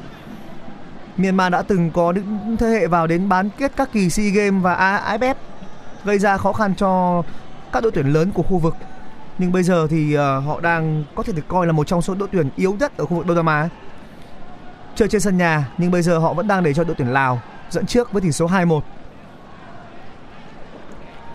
[1.19, 4.63] Myanmar đã từng có những thế hệ vào đến bán kết các kỳ SEA Games
[4.63, 5.35] và AFF
[6.05, 7.23] gây ra khó khăn cho
[7.73, 8.75] các đội tuyển lớn của khu vực.
[9.39, 12.15] Nhưng bây giờ thì ờ, họ đang có thể được coi là một trong số
[12.15, 13.69] đội tuyển yếu nhất ở khu vực Đông Nam Á.
[14.95, 17.41] Chơi trên sân nhà, nhưng bây giờ họ vẫn đang để cho đội tuyển Lào
[17.71, 18.81] dẫn trước với tỷ số 2-1.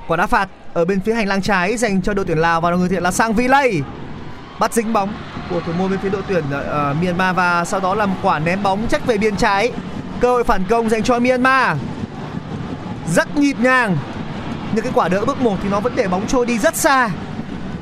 [0.08, 2.72] Quả đá phạt ở bên phía hành lang trái dành cho đội tuyển Lào và
[2.72, 3.82] người thiện là Sang Vilay.
[4.60, 5.14] Bắt dính bóng
[5.50, 8.40] của thủ môn bên phía đội tuyển uh, Myanmar và sau đó là một quả
[8.40, 9.72] ném bóng chắc về biên trái.
[10.20, 11.78] Cơ hội phản công dành cho Myanmar.
[13.08, 13.98] Rất nhịp nhàng.
[14.74, 17.10] Nhưng cái quả đỡ bước một thì nó vẫn để bóng trôi đi rất xa.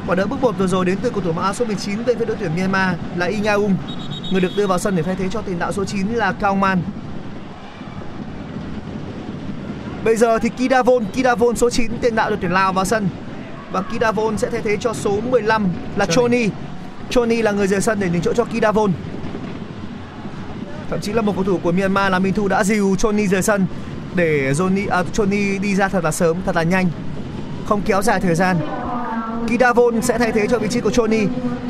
[0.08, 2.20] Quả đỡ bước một vừa rồi đến từ cầu thủ mặc áo số 19 bên
[2.20, 3.76] phía đội tuyển Myanmar là Inyaung
[4.32, 6.56] người được đưa vào sân để thay thế cho tiền đạo số 9 là Cao
[6.56, 6.82] Man.
[10.04, 13.10] Bây giờ thì Kidavon, Kidavon số 9 tiền đạo đội tuyển Lào vào sân
[13.72, 16.50] và Kidavon sẽ thay thế cho số 15 là Choni.
[17.10, 18.92] Choni là người rời sân để nhường chỗ cho Kidavon.
[20.90, 23.42] Thậm chí là một cầu thủ của Myanmar là Minh Thu đã dìu Choni rời
[23.42, 23.66] sân
[24.16, 26.90] để Johnny à, Choni đi ra thật là sớm, thật là nhanh,
[27.66, 28.58] không kéo dài thời gian.
[29.48, 31.20] Kidavon sẽ thay thế cho vị trí của Choni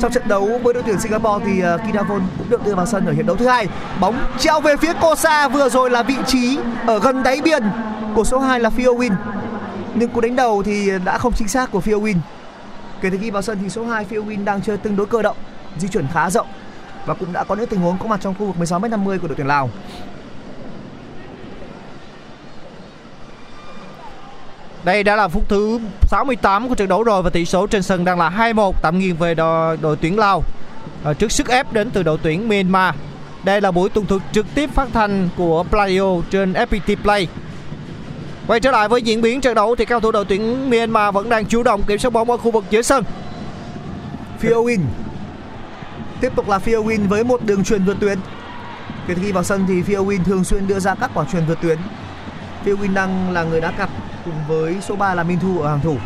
[0.00, 3.06] trong trận đấu với đội tuyển Singapore thì uh, Kidavon cũng được đưa vào sân
[3.06, 3.66] ở hiệp đấu thứ hai.
[4.00, 7.62] Bóng treo về phía Kosa vừa rồi là vị trí ở gần đáy biên
[8.14, 9.12] của số 2 là Phil Win.
[9.94, 12.16] Nhưng cú đánh đầu thì đã không chính xác của Fiowin.
[13.00, 15.36] Kể từ khi vào sân thì số 2 Fiowin đang chơi tương đối cơ động,
[15.78, 16.46] di chuyển khá rộng
[17.06, 19.36] và cũng đã có những tình huống có mặt trong khu vực 16m50 của đội
[19.36, 19.70] tuyển Lào.
[24.84, 28.04] Đây đã là phút thứ 68 của trận đấu rồi và tỷ số trên sân
[28.04, 30.42] đang là 2-1 tạm nghiêng về đội, đội tuyển Lào
[31.04, 32.94] à, trước sức ép đến từ đội tuyển Myanmar.
[33.44, 37.28] Đây là buổi tuần thuật trực tiếp phát thanh của Playo trên FPT Play.
[38.46, 41.28] Quay trở lại với diễn biến trận đấu thì cao thủ đội tuyển Myanmar vẫn
[41.28, 43.04] đang chủ động kiểm soát bóng ở khu vực giữa sân.
[44.38, 44.80] Phil Win
[46.20, 48.18] Tiếp tục là Phil Win với một đường truyền vượt tuyến.
[49.06, 51.46] Kể từ khi vào sân thì Phil Win thường xuyên đưa ra các quả truyền
[51.46, 51.78] vượt tuyến.
[52.64, 53.90] Phil Win đang là người đá cặp
[54.24, 55.96] cùng với số 3 là Minh Thu ở hàng thủ.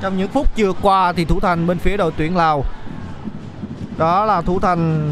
[0.00, 2.64] Trong những phút vừa qua thì thủ thành bên phía đội tuyển Lào
[3.98, 5.10] đó là thủ thành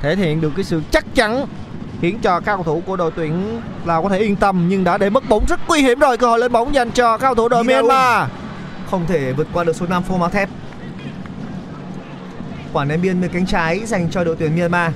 [0.00, 1.46] thể hiện được cái sự chắc chắn
[2.00, 4.98] khiến cho các cầu thủ của đội tuyển Lào có thể yên tâm nhưng đã
[4.98, 6.16] để mất bóng rất nguy hiểm rồi.
[6.16, 8.28] Cơ hội lên bóng dành cho cao thủ đội Myanmar.
[8.90, 10.48] Không thể vượt qua được số 5 Phô Mao Thép.
[12.72, 14.92] Quả ném biên bên cánh trái dành cho đội tuyển Myanmar.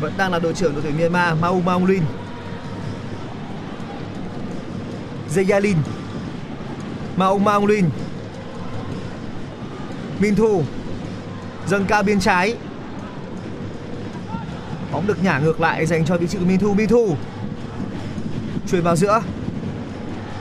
[0.00, 2.02] Vẫn đang là đội trưởng đội tuyển Myanmar Mau Maulin
[5.34, 5.76] Zayalin
[7.16, 7.84] Mau Maulin
[10.20, 10.62] Min Thu.
[11.66, 12.56] Dâng cao biên trái
[14.98, 16.74] bóng được nhả ngược lại dành cho vị trí của Min Thu.
[16.74, 17.16] Minh Thu
[18.70, 19.20] chuyển vào giữa.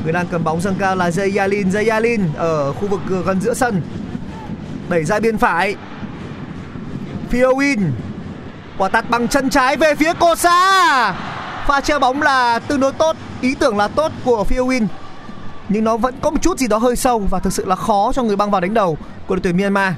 [0.04, 3.82] Người đang cầm bóng dâng cao là Zayalin Zayalin ở khu vực gần giữa sân.
[4.90, 5.76] Đẩy ra biên phải.
[7.32, 7.80] Fiowin
[8.78, 11.14] quả tạt bằng chân trái về phía Kosa.
[11.68, 14.88] Pha treo bóng là tương đối tốt, ý tưởng là tốt của Fiowin
[15.70, 18.12] nhưng nó vẫn có một chút gì đó hơi sâu và thực sự là khó
[18.14, 19.94] cho người băng vào đánh đầu của đội tuyển Myanmar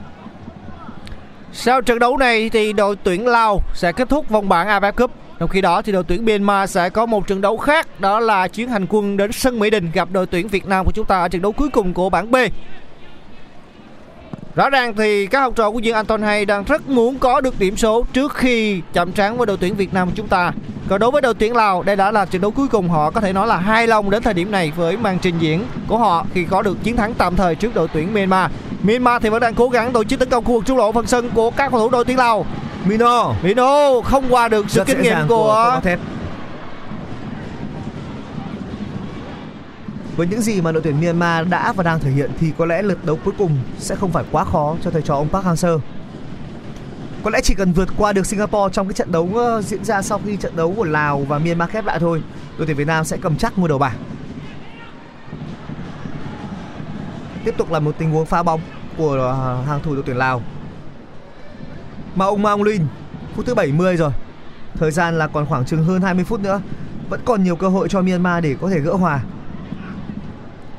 [1.54, 5.12] sau trận đấu này thì đội tuyển Lào sẽ kết thúc vòng bảng AFF Cup.
[5.40, 8.48] Trong khi đó thì đội tuyển Myanmar sẽ có một trận đấu khác đó là
[8.48, 11.20] chuyến hành quân đến sân Mỹ Đình gặp đội tuyển Việt Nam của chúng ta
[11.20, 12.36] ở trận đấu cuối cùng của bảng B.
[14.56, 17.60] Rõ ràng thì các học trò của Dương Anton Hay đang rất muốn có được
[17.60, 20.52] điểm số trước khi chạm trán với đội tuyển Việt Nam của chúng ta.
[20.90, 23.22] Còn đối với đội tuyển Lào, đây đã là trận đấu cuối cùng họ có
[23.22, 26.26] thể nói là hai lòng đến thời điểm này với màn trình diễn của họ
[26.34, 28.52] khi có được chiến thắng tạm thời trước đội tuyển Myanmar.
[28.84, 31.08] Myanmar thì vẫn đang cố gắng tổ chức tấn công khu vực trung lộ phần
[31.08, 32.46] sân của các cầu thủ đội tuyển Lào.
[32.86, 35.96] Mino Mino không qua được sự rất kinh nghiệm của, của.
[40.16, 42.82] Với những gì mà đội tuyển Myanmar đã và đang thể hiện thì có lẽ
[42.82, 45.80] lượt đấu cuối cùng sẽ không phải quá khó cho thầy trò ông Park Hang-seo.
[47.24, 50.02] Có lẽ chỉ cần vượt qua được Singapore trong cái trận đấu ờ, diễn ra
[50.02, 52.22] sau khi trận đấu của Lào và Myanmar khép lại thôi,
[52.58, 53.96] đội tuyển Việt Nam sẽ cầm chắc ngôi đầu bảng.
[57.50, 58.62] Tiếp tục là một tình huống phá bóng
[58.98, 60.42] của ờ, hàng thủ đội tuyển Lào.
[62.16, 62.82] Mà ông Maung Lin,
[63.36, 64.12] phút thứ 70 rồi.
[64.76, 66.62] Thời gian là còn khoảng chừng hơn 20 phút nữa.
[67.10, 69.20] Vẫn còn nhiều cơ hội cho Myanmar để có thể gỡ hòa.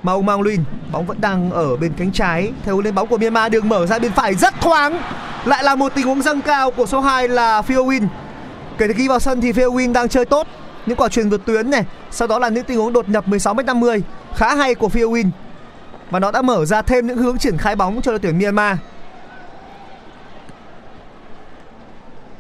[0.02, 0.61] Mà ông Maung Lin,
[0.92, 2.52] bóng vẫn đang ở bên cánh trái.
[2.64, 5.00] Theo lên bóng của Myanmar đường mở ra bên phải rất thoáng.
[5.44, 8.06] Lại là một tình huống dâng cao của số 2 là Phil Win.
[8.78, 10.46] Kể từ khi vào sân thì Phil Win đang chơi tốt.
[10.87, 14.00] Những quả truyền vượt tuyến này, sau đó là những tình huống đột nhập 16m50
[14.35, 15.30] khá hay của Fiowin
[16.10, 18.76] và nó đã mở ra thêm những hướng triển khai bóng cho đội tuyển Myanmar.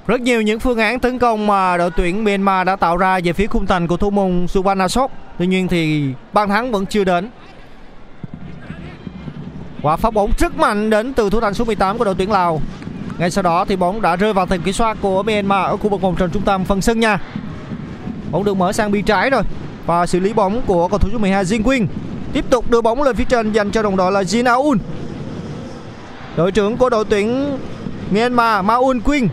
[0.06, 3.32] Rất nhiều những phương án tấn công mà đội tuyển Myanmar đã tạo ra về
[3.32, 5.10] phía khung thành của thủ môn Subanasok.
[5.38, 7.30] Tuy nhiên thì bàn thắng vẫn chưa đến.
[9.82, 12.60] Quả phát bóng rất mạnh đến từ thủ thành số 18 của đội tuyển Lào.
[13.18, 15.88] Ngay sau đó thì bóng đã rơi vào tầm kiểm soát của Myanmar ở khu
[15.88, 17.18] vực vòng tròn trung tâm phần sân nha.
[18.30, 19.42] Bóng được mở sang bên trái rồi
[19.86, 21.86] và xử lý bóng của cầu thủ số 12 Jin Quyên.
[22.32, 24.78] Tiếp tục đưa bóng lên phía trên dành cho đồng đội là Jin Aoun.
[26.36, 27.58] Đội trưởng của đội tuyển
[28.10, 29.28] Myanmar Maun Quyên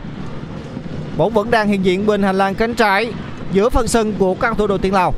[1.18, 3.14] bóng vẫn đang hiện diện bên hành lang cánh trái
[3.52, 5.14] giữa phần sân của các thủ đội tuyển Lào.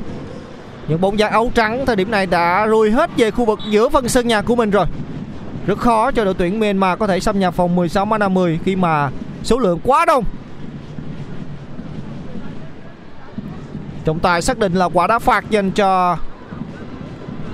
[0.88, 3.88] Những bóng dáng áo trắng thời điểm này đã rùi hết về khu vực giữa
[3.88, 4.86] phần sân nhà của mình rồi.
[5.66, 8.76] Rất khó cho đội tuyển Myanmar có thể xâm nhập phòng 16 m 50 khi
[8.76, 9.10] mà
[9.42, 10.24] số lượng quá đông.
[14.04, 16.16] Trọng tài xác định là quả đá phạt dành cho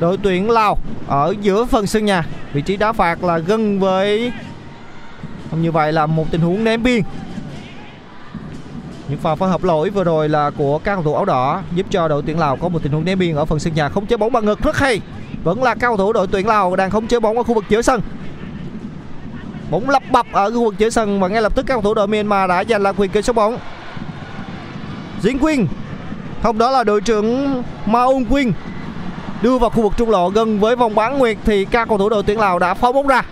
[0.00, 0.78] đội tuyển Lào
[1.08, 2.24] ở giữa phần sân nhà.
[2.52, 4.32] Vị trí đá phạt là gần với,
[5.50, 7.02] không như vậy là một tình huống ném biên.
[9.08, 11.86] Những pha phối hợp lỗi vừa rồi là của các cầu thủ áo đỏ, giúp
[11.90, 14.06] cho đội tuyển Lào có một tình huống ném biên ở phần sân nhà không
[14.06, 14.62] chế bóng bằng ngực.
[14.62, 15.00] Rất hay,
[15.44, 17.82] vẫn là cao thủ đội tuyển Lào đang không chế bóng ở khu vực giữa
[17.82, 18.00] sân.
[19.70, 21.94] Bóng lập bập ở khu vực giữa sân và ngay lập tức các cầu thủ
[21.94, 23.58] đội Myanmar đã giành lại quyền kiểm soát bóng.
[25.22, 25.66] Dĩnh Quyên
[26.42, 28.52] không đó là đội trưởng Maung Quyên
[29.42, 32.08] đưa vào khu vực trung lộ gần với vòng bán nguyệt thì các cầu thủ
[32.08, 33.22] đội tuyển Lào đã phóng bóng ra.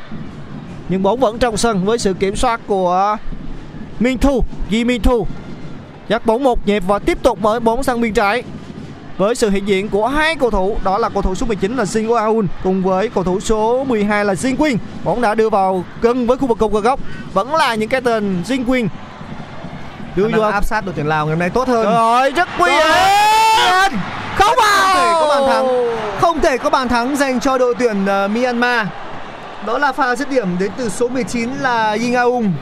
[0.89, 3.17] Nhưng bóng vẫn trong sân với sự kiểm soát của
[4.01, 5.27] Minh Thu Di Minh Thu.
[6.09, 8.43] Dắt bóng một nhịp và tiếp tục mở bóng sang biên trái.
[9.19, 11.85] Với sự hiện diện của hai cầu thủ đó là cầu thủ số 19 là
[11.85, 15.85] Jin Aun cùng với cầu thủ số 12 là Jin Quyên bóng đã đưa vào
[16.03, 17.01] gần với khu vực cột cờ góc
[17.33, 18.89] vẫn là những cái tên Jin Quyên
[20.17, 21.85] đưa Đưa vào áp sát đội tuyển Lào ngày hôm nay tốt hơn.
[21.85, 24.01] Trời ơi rất nguy hiểm
[24.37, 25.67] không vào Không thể có bàn thắng.
[26.21, 28.87] Không thể có bàn thắng dành cho đội tuyển uh, Myanmar.
[29.67, 32.53] Đó là pha dứt điểm đến từ số 19 là Ying Aung.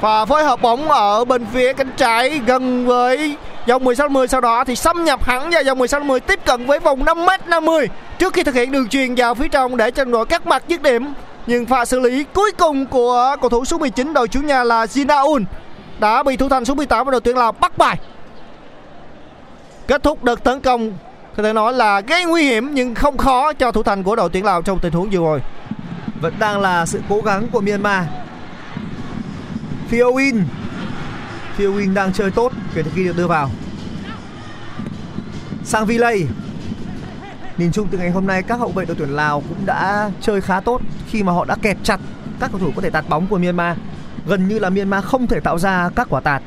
[0.00, 4.40] và phối hợp bóng ở bên phía cánh trái gần với vòng 16 10 sau
[4.40, 7.86] đó thì xâm nhập hẳn vào vòng 16 10 tiếp cận với vòng 5m50
[8.18, 10.82] trước khi thực hiện đường truyền vào phía trong để cho đội cắt mặt dứt
[10.82, 11.12] điểm
[11.46, 14.84] nhưng pha xử lý cuối cùng của cầu thủ số 19 đội chủ nhà là
[14.84, 15.44] Jinaun
[15.98, 17.96] đã bị thủ thành số 18 của đội tuyển Lào bắt bài
[19.86, 20.92] kết thúc đợt tấn công,
[21.36, 24.28] có thể nói là gây nguy hiểm nhưng không khó cho thủ thành của đội
[24.32, 25.40] tuyển Lào trong tình huống vừa rồi
[26.20, 28.04] Vẫn đang là sự cố gắng của Myanmar.
[29.88, 30.42] Phio Win.
[31.94, 33.50] Đang chơi tốt, kể từ khi được đưa vào.
[35.64, 36.26] Sang Vilay.
[37.56, 40.40] Nhìn chung từ ngày hôm nay, các hậu vệ đội tuyển Lào cũng đã chơi
[40.40, 42.00] khá tốt khi mà họ đã kẹp chặt
[42.40, 43.76] các cầu thủ có thể tạt bóng của Myanmar.
[44.26, 46.42] Gần như là Myanmar không thể tạo ra các quả tạt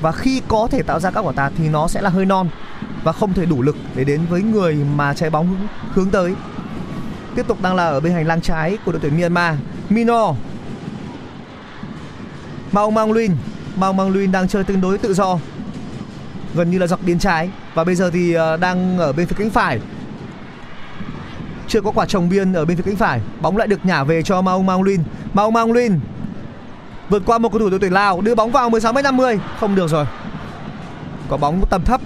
[0.00, 2.48] và khi có thể tạo ra các quả tạt thì nó sẽ là hơi non
[3.02, 6.34] và không thể đủ lực để đến với người mà trái bóng hướng, hướng tới.
[7.34, 9.54] Tiếp tục đang là ở bên hành lang trái của đội tuyển Myanmar.
[9.88, 10.34] Mino.
[12.72, 13.32] Mao Mang Luin.
[13.76, 15.38] Mao Mang Luin đang chơi tương đối tự do.
[16.54, 19.36] Gần như là dọc biên trái và bây giờ thì ờ, đang ở bên phía
[19.38, 19.80] cánh phải.
[21.68, 23.20] Chưa có quả trồng biên ở bên phía cánh phải.
[23.40, 25.00] Bóng lại được nhả về cho Mao Mang Luin.
[25.34, 25.98] Mao Mang Luin
[27.08, 30.06] vượt qua một cầu thủ đội tuyển Lào, đưa bóng vào 16m50 không được rồi.
[31.28, 32.00] Có bóng tầm thấp.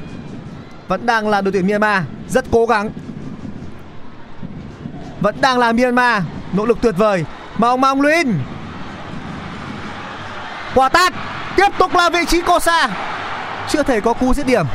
[0.89, 2.91] Vẫn đang là đội tuyển Myanmar, rất cố gắng
[5.21, 7.25] vẫn đang là Myanmar, nỗ lực tuyệt vời
[7.59, 8.35] Mao mong Luin
[10.75, 11.13] quả tát,
[11.57, 12.91] tiếp tục là vị trí cô xa
[13.69, 14.67] chưa thể có cú dứt điểm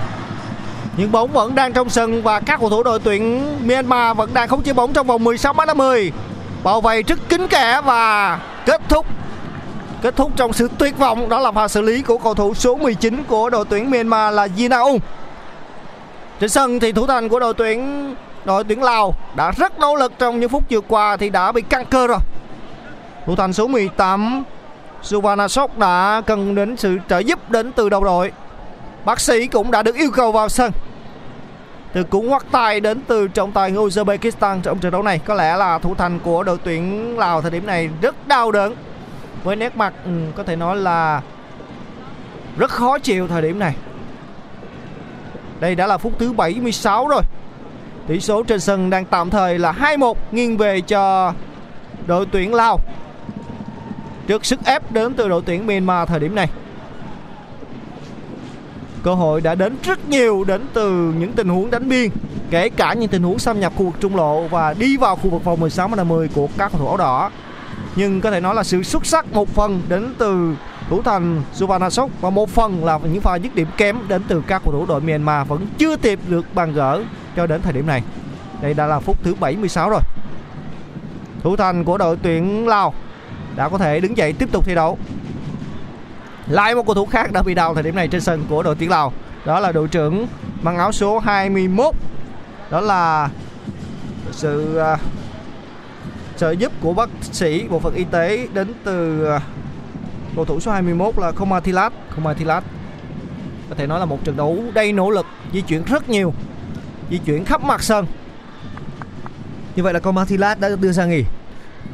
[0.98, 4.48] những bóng vẫn đang trong sân và các cầu thủ đội tuyển Myanmar vẫn đang
[4.48, 6.12] khống chế bóng trong vòng 16 m 50.
[6.64, 9.06] Bao vây rất kín kẽ và kết thúc
[10.06, 12.76] kết thúc trong sự tuyệt vọng đó là pha xử lý của cầu thủ số
[12.76, 15.00] 19 của đội tuyển Myanmar là Jinaung.
[16.40, 18.16] Trên sân thì thủ thành của đội tuyển
[18.46, 21.62] đội tuyển Lào đã rất nỗ lực trong những phút vừa qua thì đã bị
[21.62, 22.18] căng cơ rồi.
[23.26, 24.44] Thủ thành số 18
[25.02, 28.32] Suvanasok đã cần đến sự trợ giúp đến từ đầu đội.
[29.06, 30.72] Bác sĩ cũng đã được yêu cầu vào sân.
[31.94, 35.58] Từ cú ngoắt tay đến từ trọng tài Uzbekistan trong trận đấu này, có lẽ
[35.58, 38.76] là thủ thành của đội tuyển Lào thời điểm này rất đau đớn
[39.46, 41.22] với nét mặt ừ, có thể nói là
[42.58, 43.76] rất khó chịu thời điểm này.
[45.60, 47.22] Đây đã là phút thứ 76 rồi.
[48.08, 51.34] Tỷ số trên sân đang tạm thời là 2-1 nghiêng về cho
[52.08, 52.80] đội tuyển Lào.
[54.28, 56.50] Trước sức ép đến từ đội tuyển Myanmar thời điểm này.
[59.04, 62.10] Cơ hội đã đến rất nhiều đến từ những tình huống đánh biên
[62.50, 65.30] Kể cả những tình huống xâm nhập khu vực trung lộ Và đi vào khu
[65.30, 67.32] vực vòng 16 50 của các cầu thủ áo đỏ
[67.96, 70.56] nhưng có thể nói là sự xuất sắc một phần đến từ
[70.90, 74.62] thủ thành Suvanasok Và một phần là những pha dứt điểm kém đến từ các
[74.66, 77.04] cầu thủ đội Myanmar Vẫn chưa tìm được bàn gỡ
[77.36, 78.04] cho đến thời điểm này.
[78.62, 80.02] Đây đã là phút thứ 76 rồi.
[81.44, 82.94] Thủ thành của đội tuyển Lào
[83.56, 84.98] đã có thể đứng dậy tiếp tục thi đấu.
[86.48, 88.76] Lại một cầu thủ khác đã bị đau thời điểm này trên sân của đội
[88.76, 89.14] tuyển Lào.
[89.46, 90.28] Đó là đội trưởng
[90.62, 91.96] mang áo số 21
[92.70, 93.30] đó là
[94.32, 94.98] sự à,
[96.38, 99.42] trợ giúp của bác sĩ bộ phận y tế đến từ à,
[100.36, 102.64] cầu thủ số 21 là Komatilat, Komatilat.
[103.70, 106.34] có thể nói là một trận đấu đầy nỗ lực di chuyển rất nhiều
[107.10, 108.06] di chuyển khắp mặt sân
[109.76, 111.24] như vậy là Komatilat đã được đưa ra nghỉ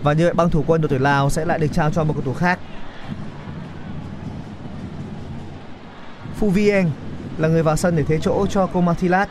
[0.04, 2.14] và như vậy băng thủ quân đội tuyển Lào sẽ lại được trao cho một
[2.14, 2.60] cầu thủ khác
[6.42, 6.92] Phu Vieng
[7.38, 9.30] là người vào sân để thế chỗ cho Komathilat.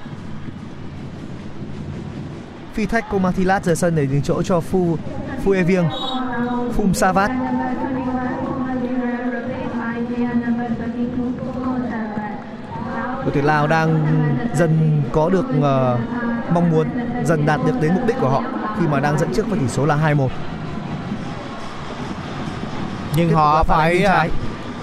[2.74, 4.96] Phi thách Komathilat rời sân để nhường chỗ cho Phu
[5.44, 5.88] Phu Evieng.
[6.72, 7.30] Phum Savat.
[13.22, 14.06] Đội tuyển Lào đang
[14.54, 16.00] dần có được uh,
[16.54, 16.88] mong muốn
[17.24, 18.42] dần đạt được đến mục đích của họ
[18.80, 20.28] khi mà đang dẫn trước với tỷ số là 2-1.
[23.16, 24.30] nhưng Tiếp họ phải trái.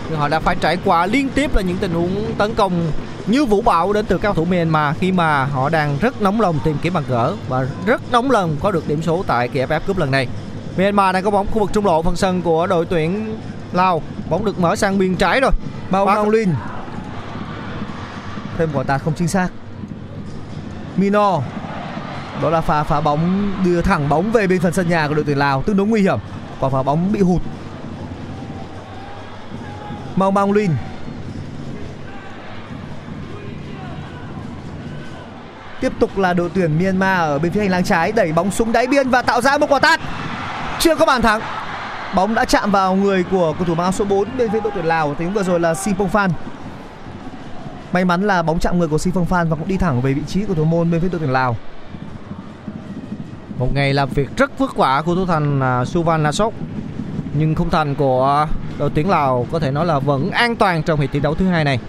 [0.10, 2.92] nhưng họ đã phải trải qua liên tiếp là những tình huống tấn công
[3.28, 6.60] như vũ bão đến từ cao thủ Myanmar khi mà họ đang rất nóng lòng
[6.64, 9.80] tìm kiếm bàn gỡ và rất nóng lòng có được điểm số tại kỳ AFF
[9.88, 10.28] Cup lần này.
[10.78, 13.38] Myanmar đang có bóng khu vực trung lộ phần sân của đội tuyển
[13.74, 15.52] Lào, bóng được mở sang biên trái rồi.
[15.90, 16.56] Bao Long Linh
[18.58, 19.50] Thêm quả tạt không chính xác.
[20.98, 21.42] Mino.
[22.42, 25.24] Đó là pha phá bóng đưa thẳng bóng về bên phần sân nhà của đội
[25.28, 26.20] tuyển Lào Tương đối nguy hiểm.
[26.60, 27.42] Quả phá bóng bị hụt.
[30.16, 30.72] Mau Mang Linh
[35.88, 38.72] Tiếp tục là đội tuyển Myanmar ở bên phía hành lang trái đẩy bóng xuống
[38.72, 40.00] đáy biên và tạo ra một quả tát.
[40.80, 41.42] Chưa có bàn thắng.
[42.16, 44.72] Bóng đã chạm vào người của cầu thủ mang áo số 4 bên phía đội
[44.76, 45.14] tuyển Lào.
[45.14, 46.32] tính vừa rồi là Simpong Phan.
[47.94, 50.22] May mắn là bóng chạm người của Simpong Phan và cũng đi thẳng về vị
[50.28, 51.56] trí của thủ môn bên phía đội tuyển Lào.
[53.58, 56.54] Một ngày làm việc rất vất vả của thủ thành à, Suvan Nasok
[57.34, 58.48] nhưng khung thành của
[58.80, 61.48] đội tuyển Lào có thể nói là vẫn an toàn trong hiệp thi đấu thứ
[61.48, 61.80] hai này.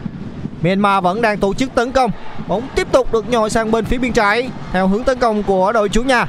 [0.62, 2.11] Myanmar vẫn đang tổ chức tấn công.
[2.46, 5.72] Bóng tiếp tục được nhồi sang bên phía bên trái theo hướng tấn công của
[5.72, 6.26] đội chủ nhà.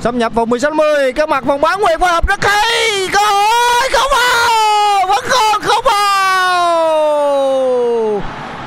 [0.00, 3.08] Xâm nhập vòng 16 10, các mặt vòng bán nguyệt phối hợp rất hay.
[3.12, 7.02] Cơ hội không vào, vẫn còn không vào.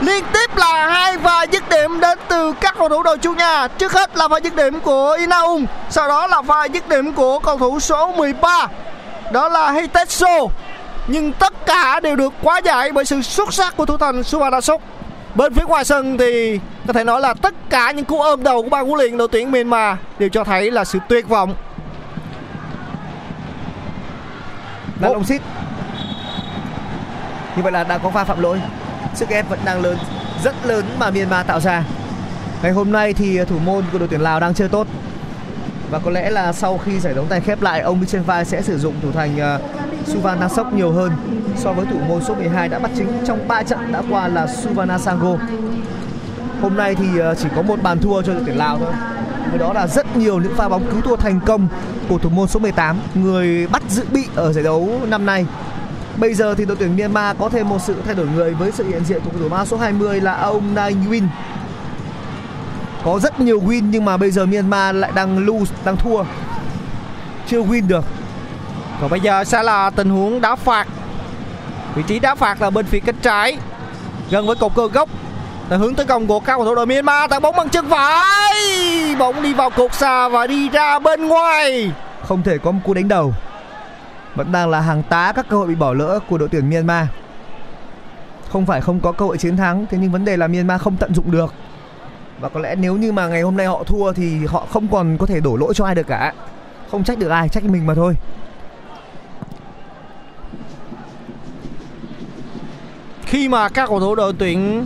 [0.02, 3.68] Liên tiếp là hai pha dứt điểm đến từ các cầu thủ đội chủ nhà.
[3.68, 7.40] Trước hết là pha dứt điểm của Inaung, sau đó là pha dứt điểm của
[7.40, 8.68] cầu thủ số 13.
[9.32, 10.50] Đó là Hitetsu
[11.08, 14.82] nhưng tất cả đều được quá giải bởi sự xuất sắc của thủ thành Suvarasuk.
[15.36, 18.64] Bên phía ngoài sân thì có thể nói là tất cả những cú ôm đầu
[18.64, 21.56] của ban huấn luyện đội tuyển Myanmar đều cho thấy là sự tuyệt vọng.
[25.00, 25.42] Là ông Xít.
[27.56, 28.62] Như vậy là đã có pha phạm lỗi.
[29.14, 29.98] Sức ép vẫn đang lớn,
[30.44, 31.84] rất lớn mà Myanmar tạo ra.
[32.64, 34.88] Ngày hôm nay thì thủ môn của đội tuyển Lào đang chơi tốt.
[35.90, 38.62] Và có lẽ là sau khi giải đấu này khép lại, ông Michel Vai sẽ
[38.62, 39.60] sử dụng thủ thành ờ,
[40.06, 41.12] Suvanasok nhiều hơn
[41.58, 44.48] so với thủ môn số 12 đã bắt chính trong 3 trận đã qua là
[44.48, 45.38] Suvanasango.
[46.62, 48.94] Hôm nay thì ờ, chỉ có một bàn thua cho đội tuyển Lào thôi.
[49.50, 51.68] Với đó là rất nhiều những pha bóng cứu thua thành công
[52.10, 55.46] của thủ môn số 18, người bắt dự bị ở giải đấu năm nay.
[56.18, 58.88] Bây giờ thì đội tuyển Myanmar có thêm một sự thay đổi người với sự
[58.88, 61.24] hiện diện của cầu thủ mang số 20 là ông Nai Win.
[63.04, 66.24] Có rất nhiều win nhưng mà bây giờ Myanmar lại đang lose, đang thua.
[67.48, 68.06] Chưa win được.
[69.02, 70.88] Còn bây giờ sẽ là tình huống đá phạt.
[71.96, 73.58] Vị trí đá phạt là bên phía cánh trái,
[74.30, 75.10] gần với cột cơ gốc.
[75.70, 79.16] Là hướng tấn công của các cầu thủ đội Myanmar tạt bóng bằng chân phải.
[79.20, 81.92] Bóng đi vào cột xa và đi ra bên ngoài.
[82.28, 83.34] Không thể có một cú đánh đầu.
[84.36, 87.08] Vẫn đang là hàng tá các cơ hội bị bỏ lỡ của đội tuyển Myanmar.
[88.50, 90.98] Không phải không có cơ hội chiến thắng, thế nhưng vấn đề là Myanmar không
[90.98, 91.54] tận dụng được.
[92.40, 95.18] Và có lẽ nếu như mà ngày hôm nay họ thua thì họ không còn
[95.18, 96.34] có thể đổ lỗi cho ai được cả.
[96.92, 98.16] Không trách được ai, trách mình mà thôi.
[103.36, 104.86] Khi mà các cầu thủ đội tuyển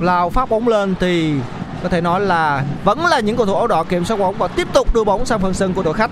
[0.00, 1.34] Lào phát bóng lên thì
[1.82, 4.48] có thể nói là vẫn là những cầu thủ áo đỏ kiểm soát bóng và
[4.48, 6.10] tiếp tục đưa bóng sang phần sân của đội khách.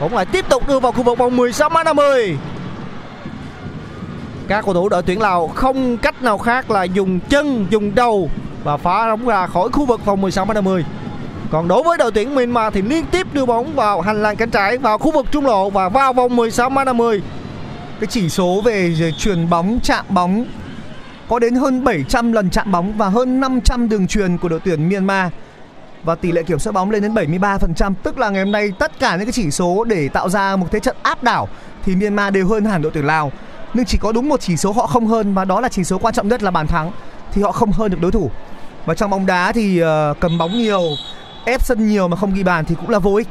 [0.00, 2.36] Bóng lại tiếp tục đưa vào khu vực vòng 16 m 50.
[4.48, 8.30] Các cầu thủ đội tuyển Lào không cách nào khác là dùng chân, dùng đầu
[8.64, 10.84] và phá bóng ra khỏi khu vực vòng 16 m 50.
[11.50, 14.50] Còn đối với đội tuyển Myanmar thì liên tiếp đưa bóng vào hành lang cánh
[14.50, 17.22] trái vào khu vực trung lộ và vào vòng 16 m 50.
[18.00, 20.44] Cái chỉ số về truyền bóng, chạm bóng
[21.30, 24.88] có đến hơn 700 lần chạm bóng và hơn 500 đường truyền của đội tuyển
[24.88, 25.32] Myanmar
[26.02, 28.98] và tỷ lệ kiểm soát bóng lên đến 73%, tức là ngày hôm nay tất
[28.98, 31.48] cả những cái chỉ số để tạo ra một thế trận áp đảo
[31.84, 33.32] thì Myanmar đều hơn hẳn đội tuyển Lào.
[33.74, 35.98] Nhưng chỉ có đúng một chỉ số họ không hơn và đó là chỉ số
[35.98, 36.92] quan trọng nhất là bàn thắng
[37.32, 38.30] thì họ không hơn được đối thủ.
[38.86, 40.82] Và trong bóng đá thì uh, cầm bóng nhiều,
[41.44, 43.28] ép sân nhiều mà không ghi bàn thì cũng là vô ích.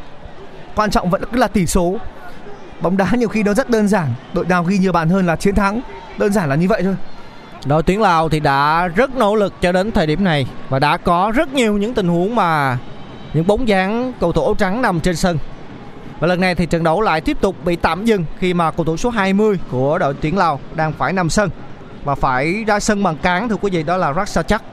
[0.76, 1.97] Quan trọng vẫn cứ là tỷ số.
[2.82, 5.36] Bóng đá nhiều khi nó rất đơn giản, đội nào ghi nhiều bàn hơn là
[5.36, 5.82] chiến thắng.
[6.18, 6.95] Đơn giản là như vậy thôi.
[7.66, 10.97] Đội tuyển Lào thì đã rất nỗ lực cho đến thời điểm này và đã
[10.97, 12.78] có rất nhiều những tình huống mà
[13.34, 15.38] những bóng dáng cầu thủ áo trắng nằm trên sân.
[16.20, 18.86] Và lần này thì trận đấu lại tiếp tục bị tạm dừng khi mà cầu
[18.86, 21.49] thủ số 20 của đội tuyển Lào đang phải nằm sân
[22.03, 24.64] và phải ra sân bằng cán thưa quý vị đó là Raksachak,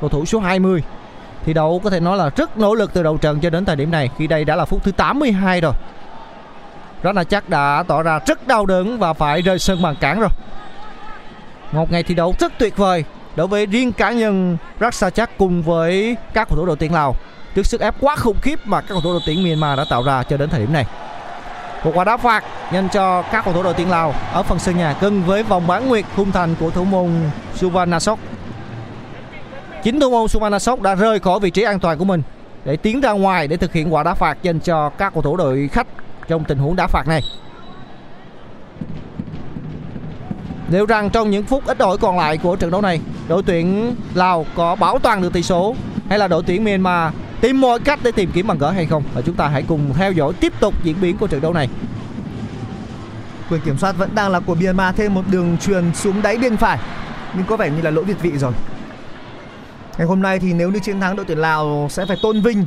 [0.00, 0.82] cầu thủ số 20.
[1.44, 3.76] Thì đấu có thể nói là rất nỗ lực từ đầu trận cho đến thời
[3.76, 5.72] điểm này khi đây đã là phút thứ 82 rồi.
[7.04, 10.30] Raksachak đã tỏ ra rất đau đớn và phải rơi sân bằng cản rồi.
[11.72, 13.04] Một ngày thi đấu rất tuyệt vời
[13.36, 17.14] đối với riêng cá nhân Raksachak cùng với các cầu thủ đội tuyển Lào
[17.54, 20.02] trước sức ép quá khủng khiếp mà các cầu thủ đội tuyển Myanmar đã tạo
[20.02, 20.86] ra cho đến thời điểm này.
[21.84, 24.76] Một quả đá phạt dành cho các cầu thủ đội tuyển Lào ở phần sân
[24.76, 27.10] nhà gần với vòng bán nguyệt khung thành của thủ môn
[27.54, 28.18] Suvanasok
[29.82, 32.22] Chính thủ môn Suvanasok đã rơi khỏi vị trí an toàn của mình
[32.64, 35.36] để tiến ra ngoài để thực hiện quả đá phạt dành cho các cầu thủ
[35.36, 35.86] đội khách
[36.28, 37.22] trong tình huống đá phạt này.
[40.70, 43.96] Liệu rằng trong những phút ít ỏi còn lại của trận đấu này, đội tuyển
[44.14, 45.74] Lào có bảo toàn được tỷ số
[46.08, 49.02] hay là đội tuyển Myanmar tìm mọi cách để tìm kiếm bằng gỡ hay không?
[49.14, 51.68] Và chúng ta hãy cùng theo dõi tiếp tục diễn biến của trận đấu này.
[53.50, 56.56] Quyền kiểm soát vẫn đang là của Myanmar thêm một đường truyền xuống đáy biên
[56.56, 56.78] phải
[57.34, 58.52] nhưng có vẻ như là lỗi việt vị rồi.
[59.98, 62.66] Ngày hôm nay thì nếu như chiến thắng đội tuyển Lào sẽ phải tôn vinh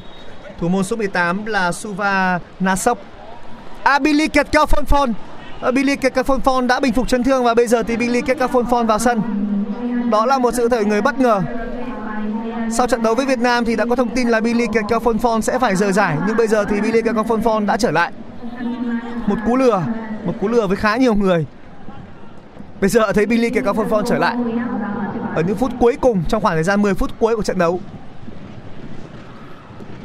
[0.60, 2.97] thủ môn số 18 là Suva Nasok.
[3.84, 5.14] Abili Ketkafonfon
[5.62, 8.99] Ờ, Billy Kekafonfon đã bình phục chấn thương và bây giờ thì Billy Kekafonfon vào
[8.99, 9.22] sân.
[10.12, 11.41] Đó là một sự thể người bất ngờ.
[12.72, 15.59] Sau trận đấu với Việt Nam thì đã có thông tin là Billy Kekafonfon sẽ
[15.59, 18.12] phải rời giải nhưng bây giờ thì Billy Kekafonfon đã trở lại.
[19.28, 19.84] Một cú lừa,
[20.26, 21.45] một cú lừa với khá nhiều người.
[22.82, 24.38] Bây giờ thấy Billy Kekafonfon trở lại
[25.36, 27.80] ở những phút cuối cùng trong khoảng thời gian 10 phút cuối của trận đấu.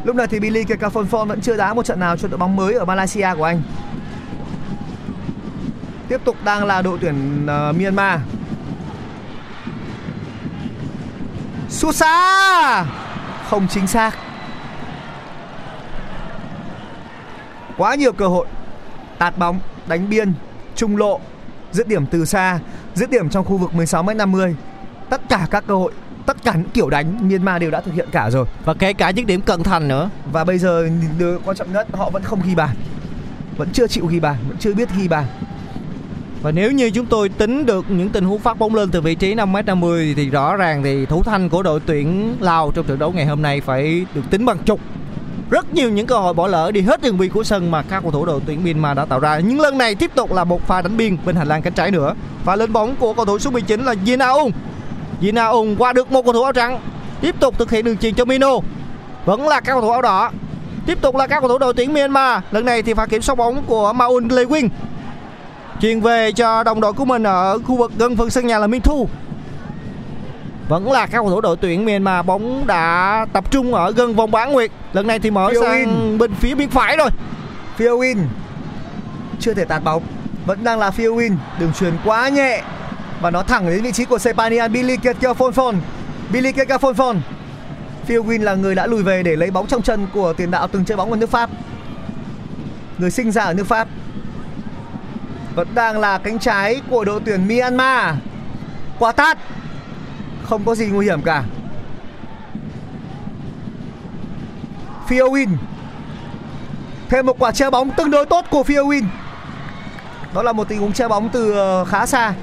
[0.04, 2.74] Lúc này thì Billy Kekafonfon vẫn chưa đá một trận nào cho đội bóng mới
[2.74, 3.62] ở Malaysia của anh.
[6.08, 8.20] Tiếp tục đang là đội tuyển uh, Myanmar.
[11.68, 12.84] Sút xa
[13.48, 14.14] không chính xác.
[17.76, 18.46] Quá nhiều cơ hội.
[19.18, 20.32] Tạt bóng, đánh biên,
[20.74, 21.20] trung lộ,
[21.72, 22.58] dứt điểm từ xa,
[22.94, 24.54] dứt điểm trong khu vực 16m50.
[25.10, 25.92] Tất cả các cơ hội
[26.26, 29.10] tất cả những kiểu đánh Myanmar đều đã thực hiện cả rồi và kể cả
[29.10, 30.88] những điểm cận thành nữa và bây giờ
[31.18, 32.76] điều quan trọng nhất họ vẫn không ghi bàn
[33.56, 35.24] vẫn chưa chịu ghi bàn vẫn chưa biết ghi bàn
[36.46, 39.14] và nếu như chúng tôi tính được những tình huống phát bóng lên từ vị
[39.14, 43.12] trí 5m50 thì rõ ràng thì thủ thanh của đội tuyển Lào trong trận đấu
[43.12, 44.80] ngày hôm nay phải được tính bằng chục.
[45.50, 48.00] Rất nhiều những cơ hội bỏ lỡ đi hết đường biên của sân mà các
[48.02, 49.38] cầu thủ đội tuyển Myanmar đã tạo ra.
[49.38, 51.90] Nhưng lần này tiếp tục là một pha đánh biên bên hành lang cánh trái
[51.90, 52.14] nữa.
[52.44, 54.50] Và lên bóng của cầu thủ số 19 là Jin Aung.
[55.20, 56.80] Jin Aung qua được một cầu thủ áo trắng.
[57.20, 58.52] Tiếp tục thực hiện đường chuyền cho Mino.
[59.24, 60.30] Vẫn là các cầu thủ áo đỏ.
[60.86, 62.42] Tiếp tục là các cầu thủ đội tuyển Myanmar.
[62.50, 64.68] Lần này thì pha kiểm soát bóng của Maun Lewin
[65.80, 68.66] Chuyền về cho đồng đội của mình ở khu vực gần phần sân nhà là
[68.66, 69.08] Minh Thu.
[70.68, 74.30] Vẫn là các cầu thủ đội tuyển Myanmar bóng đã tập trung ở gần vòng
[74.30, 74.70] bán nguyệt.
[74.92, 76.18] Lần này thì mở Phil sang win.
[76.18, 77.10] bên phía bên phải rồi.
[77.78, 78.16] Win.
[79.40, 80.02] Chưa thể tạt bóng.
[80.46, 81.36] Vẫn đang là Win.
[81.60, 82.62] Đường truyền quá nhẹ.
[83.20, 85.74] Và nó thẳng đến vị trí của Sepanian Billy Kekafonfon
[86.32, 87.16] Billy Kekafonfon
[88.06, 90.68] Phil Win là người đã lùi về để lấy bóng trong chân của tiền đạo
[90.68, 91.50] từng chơi bóng ở nước Pháp.
[92.98, 93.88] Người sinh ra ở nước Pháp
[95.56, 98.14] vẫn đang là cánh trái của đội tuyển Myanmar.
[98.98, 99.38] Quả tát.
[100.44, 101.42] Không có gì nguy hiểm cả.
[105.08, 105.48] Phil Win.
[107.08, 109.04] Thêm một quả che bóng tương đối tốt của Phil Win.
[110.34, 112.34] Đó là một tình huống che bóng từ ờ, khá xa.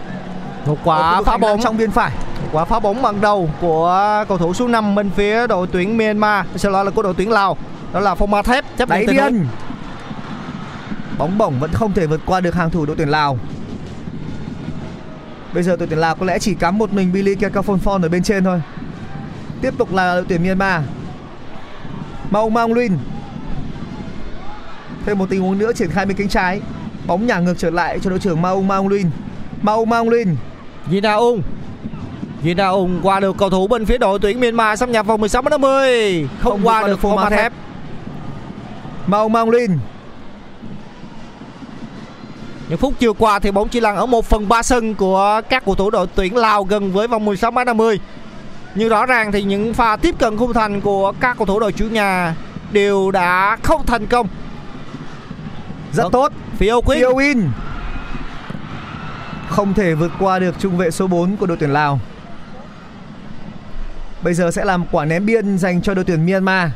[0.65, 1.61] Một quả phá bóng.
[1.61, 2.11] trong biên phải.
[2.41, 5.97] Một quả phá bóng bằng đầu của cầu thủ số 5 bên phía đội tuyển
[5.97, 6.45] Myanmar.
[6.55, 7.57] Sau đó là của đội tuyển Lào.
[7.93, 8.65] Đó là phong ma thép.
[8.77, 9.45] Chấp nhận tình huống
[11.17, 13.39] Bóng bổng vẫn không thể vượt qua được hàng thủ đội tuyển Lào.
[15.53, 18.23] Bây giờ đội tuyển Lào có lẽ chỉ cắm một mình Billy Kekafonfon ở bên
[18.23, 18.61] trên thôi.
[19.61, 20.83] Tiếp tục là đội tuyển Myanmar.
[22.29, 22.97] Mau Mang Luyên.
[25.05, 26.61] Thêm một tình huống nữa triển khai bên cánh trái.
[27.07, 29.11] Bóng nhả ngược trở lại cho đội trưởng Mau Mang Luyên.
[29.61, 30.35] Mau Mang Luyên.
[30.91, 31.41] Gina Ung
[32.43, 35.41] Gina Ung qua được cầu thủ bên phía đội tuyển Myanmar xâm nhập vòng 16
[35.41, 37.53] 50 không, không qua được phô ma thép.
[39.07, 39.77] Mau Mang Luyên
[42.69, 45.65] những phút chưa qua thì bóng chỉ lăn ở 1 phần 3 sân của các
[45.65, 47.99] cầu thủ đội tuyển Lào gần với vòng 16 m 50.
[48.75, 51.71] Nhưng rõ ràng thì những pha tiếp cận khung thành của các cầu thủ đội
[51.71, 52.35] chủ nhà
[52.71, 54.27] đều đã không thành công.
[55.93, 56.31] Rất tốt.
[56.57, 57.01] Phía Queen.
[57.01, 57.47] Phía Win.
[59.49, 61.99] Không thể vượt qua được trung vệ số 4 của đội tuyển Lào.
[64.21, 66.69] Bây giờ sẽ làm quả ném biên dành cho đội tuyển Myanmar.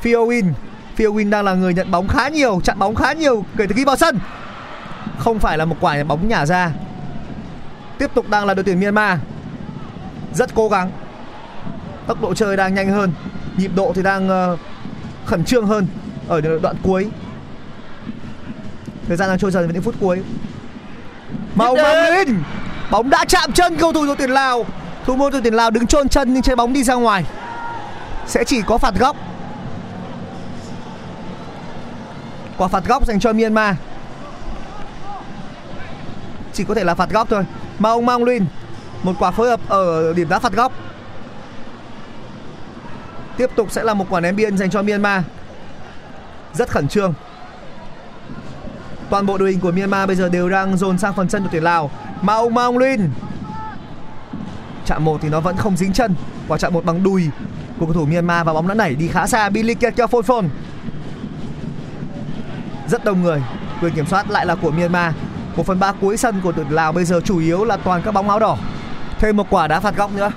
[0.00, 0.52] Phil Win
[0.96, 3.74] Phil Win đang là người nhận bóng khá nhiều, chặn bóng khá nhiều kể từ
[3.76, 4.18] khi vào sân
[5.18, 6.70] không phải là một quả bóng nhả ra.
[7.98, 9.18] Tiếp tục đang là đội tuyển Myanmar.
[10.34, 10.90] Rất cố gắng.
[12.06, 13.12] Tốc độ chơi đang nhanh hơn.
[13.56, 14.58] Nhịp độ thì đang uh,
[15.26, 15.86] khẩn trương hơn
[16.28, 17.08] ở đoạn cuối.
[19.08, 20.22] Thời gian đang trôi dần vào những phút cuối.
[21.54, 22.42] Màu lên.
[22.90, 24.66] Bóng đã chạm chân cầu thủ đội tuyển Lào.
[25.04, 27.24] Thủ môn đội tuyển Lào đứng chôn chân nhưng chơi bóng đi ra ngoài.
[28.26, 29.16] Sẽ chỉ có phạt góc.
[32.56, 33.74] Quả phạt góc dành cho Myanmar
[36.58, 37.44] chỉ có thể là phạt góc thôi.
[37.78, 38.44] Maung Maung Lin,
[39.02, 40.72] một quả phối hợp ở điểm đá phạt góc.
[43.36, 45.22] Tiếp tục sẽ là một quả ném biên dành cho Myanmar.
[46.52, 47.14] Rất khẩn trương.
[49.10, 51.48] Toàn bộ đội hình của Myanmar bây giờ đều đang dồn sang phần chân của
[51.52, 51.90] tuyển Lào.
[52.22, 53.10] Maung Maung Lin,
[54.86, 56.14] chạm một thì nó vẫn không dính chân
[56.48, 57.30] quả chạm một bằng đùi
[57.78, 59.48] của cầu thủ Myanmar và bóng đã nảy đi khá xa.
[59.48, 60.48] Billy Kekeo Phôn Phôn
[62.88, 63.42] rất đông người,
[63.82, 65.14] quyền kiểm soát lại là của Myanmar
[65.58, 68.10] một phần ba cuối sân của tuyển Lào bây giờ chủ yếu là toàn các
[68.10, 68.56] bóng áo đỏ
[69.18, 70.30] thêm một quả đá phạt góc nữa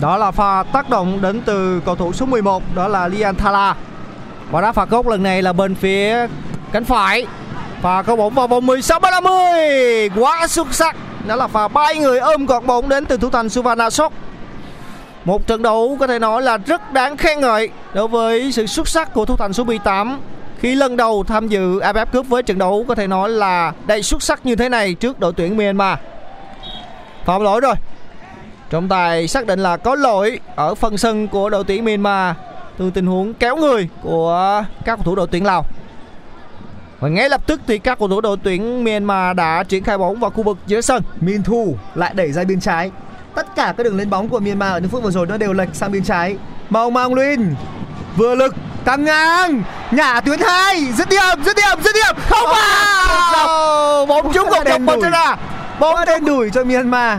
[0.00, 3.74] Đó là pha tác động đến từ cầu thủ số 11 đó là Lian Thala.
[4.50, 6.26] Và đá phạt góc lần này là bên phía
[6.72, 7.26] cánh phải.
[7.82, 10.08] Pha cầu bóng vào vòng 16 30.
[10.16, 10.96] Quá xuất sắc.
[11.26, 14.12] Đó là pha bay người ôm gọt bóng đến từ thủ thành Suvarnasok.
[15.24, 18.88] Một trận đấu có thể nói là rất đáng khen ngợi đối với sự xuất
[18.88, 20.18] sắc của thủ thành số 18
[20.60, 24.02] khi lần đầu tham dự AFF Cup với trận đấu có thể nói là đầy
[24.02, 25.98] xuất sắc như thế này trước đội tuyển Myanmar.
[27.24, 27.74] Phạm lỗi rồi.
[28.70, 32.36] Trọng tài xác định là có lỗi ở phần sân của đội tuyển Myanmar
[32.78, 35.64] từ tình huống kéo người của các cầu thủ đội tuyển Lào.
[37.00, 40.20] Và ngay lập tức thì các cầu thủ đội tuyển Myanmar đã triển khai bóng
[40.20, 41.02] vào khu vực giữa sân.
[41.20, 42.90] Min Thu lại đẩy ra bên trái
[43.34, 45.52] tất cả các đường lên bóng của Myanmar ở những phút vừa rồi nó đều
[45.52, 46.36] lệch sang bên trái
[46.70, 47.54] Mong Mang Luyên
[48.16, 48.54] vừa lực
[48.84, 52.48] căng ngang nhả tuyến hai dứt điểm dứt điểm dứt điểm không
[53.32, 55.36] vào Bóng trúng dọc bật ra.
[55.80, 57.18] bóng đen đuổi cho Myanmar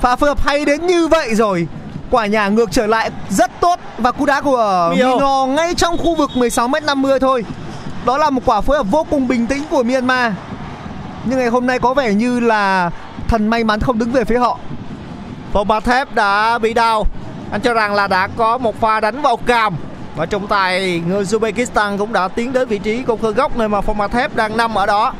[0.00, 1.68] pha phối hợp hay đến như vậy rồi
[2.10, 4.92] quả nhả ngược trở lại rất tốt và cú đá của.
[4.96, 7.44] Mino ngay trong khu vực 16m50 thôi
[8.04, 10.32] đó là một quả phối hợp vô cùng bình tĩnh của Myanmar
[11.24, 12.90] nhưng ngày hôm nay có vẻ như là
[13.28, 14.58] thần may mắn không đứng về phía họ
[15.52, 17.06] Phòng bạc thép đã bị đau.
[17.52, 19.74] Anh cho rằng là đã có một pha đánh vào càm.
[20.20, 23.68] Và trọng tài người Uzbekistan cũng đã tiến đến vị trí công khơ góc nơi
[23.68, 25.12] mà phòng bạc thép đang nằm ở đó.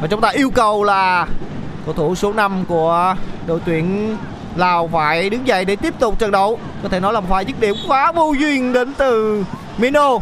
[0.00, 1.26] Và trọng tài yêu cầu là
[1.84, 3.14] cầu thủ số 5 của
[3.46, 4.16] đội tuyển
[4.56, 6.58] Lào phải đứng dậy để tiếp tục trận đấu.
[6.82, 9.44] Có thể nói là một pha dứt điểm quá vô duyên đến từ
[9.78, 10.18] Mino.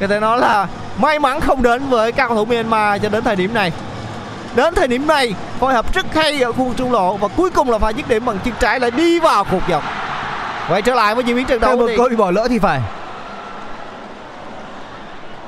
[0.00, 0.66] Có thể nói là
[0.98, 3.72] may mắn không đến với các cầu thủ Myanmar cho đến thời điểm này.
[4.54, 7.50] Đến thời điểm này phối hợp rất hay ở khu vực trung lộ và cuối
[7.50, 9.82] cùng là pha dứt điểm bằng chân trái lại đi vào cột dọc.
[10.68, 12.80] Quay trở lại với diễn biến trận đấu thì hội bị bỏ lỡ thì phải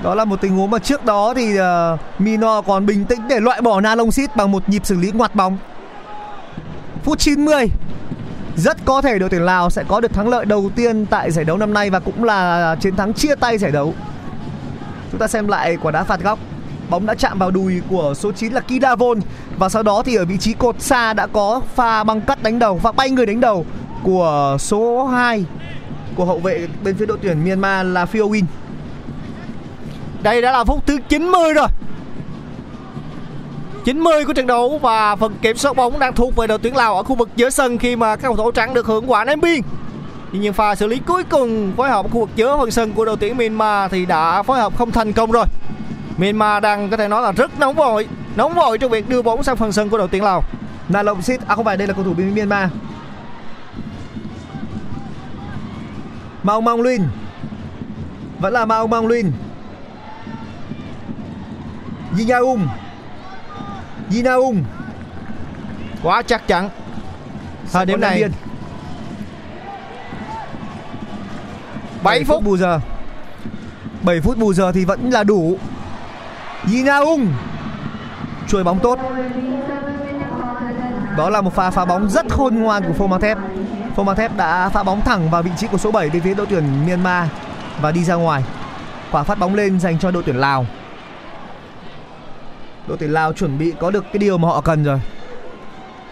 [0.02, 3.40] đó là một tình huống mà trước đó thì uh, Mino còn bình tĩnh để
[3.40, 5.58] loại bỏ Na Long Sit bằng một nhịp xử lý ngoặt bóng.
[7.04, 7.66] Phút 90
[8.56, 11.44] Rất có thể đội tuyển Lào sẽ có được thắng lợi đầu tiên tại giải
[11.44, 13.94] đấu năm nay Và cũng là chiến thắng chia tay giải đấu.
[15.10, 16.38] Chúng ta xem lại quả đá phạt góc.
[16.90, 19.20] Bóng đã chạm vào đùi của số 9 là Kidavon
[19.58, 22.58] Và sau đó thì ở vị trí cột xa đã có pha băng cắt đánh
[22.58, 23.66] đầu Và bay người đánh đầu
[24.02, 25.44] của số 2
[26.14, 28.44] Của hậu vệ bên phía đội tuyển Myanmar là Phil Win
[30.22, 31.66] đây đã là phút thứ 90 rồi.
[33.84, 36.96] 90 của trận đấu và phần kiểm soát bóng đang thuộc về đội tuyển Lào
[36.96, 39.40] ở khu vực giữa sân khi mà các cầu thủ trắng được hưởng quả ném
[39.40, 39.60] biên.
[40.32, 43.04] Tuy nhiên pha xử lý cuối cùng phối hợp khu vực giữa phần sân của
[43.04, 45.44] đội tuyển Myanmar thì đã phối hợp không thành công rồi.
[46.18, 49.42] Myanmar đang có thể nói là rất nóng vội, nóng vội trong việc đưa bóng
[49.42, 50.44] sang phần sân của đội tuyển Lào.
[50.88, 52.70] Là lộng xít, À không phải đây là cầu thủ bên Myanmar
[56.42, 57.02] Mao Mong Lin
[58.38, 59.32] Vẫn là Mao Mong Lin
[62.16, 62.68] Yinaung
[64.10, 64.64] Yinaung
[66.02, 66.68] Quá chắc chắn.
[67.72, 68.24] Thời điểm này.
[72.02, 72.42] 7 phút.
[72.42, 72.80] bù giờ.
[74.02, 75.58] 7 phút bù giờ thì vẫn là đủ.
[76.72, 77.32] Yinaung
[78.48, 78.98] Chuỗi bóng tốt.
[81.16, 83.06] Đó là một pha phá bóng rất khôn ngoan của
[84.04, 86.46] Mang Thép đã phá bóng thẳng vào vị trí của số 7 bên phía đội
[86.50, 87.28] tuyển Myanmar
[87.80, 88.44] Và đi ra ngoài.
[89.10, 90.66] Quả phát bóng lên dành cho đội tuyển Lào
[92.88, 95.00] Đội tuyển Lào chuẩn bị có được cái điều mà họ cần rồi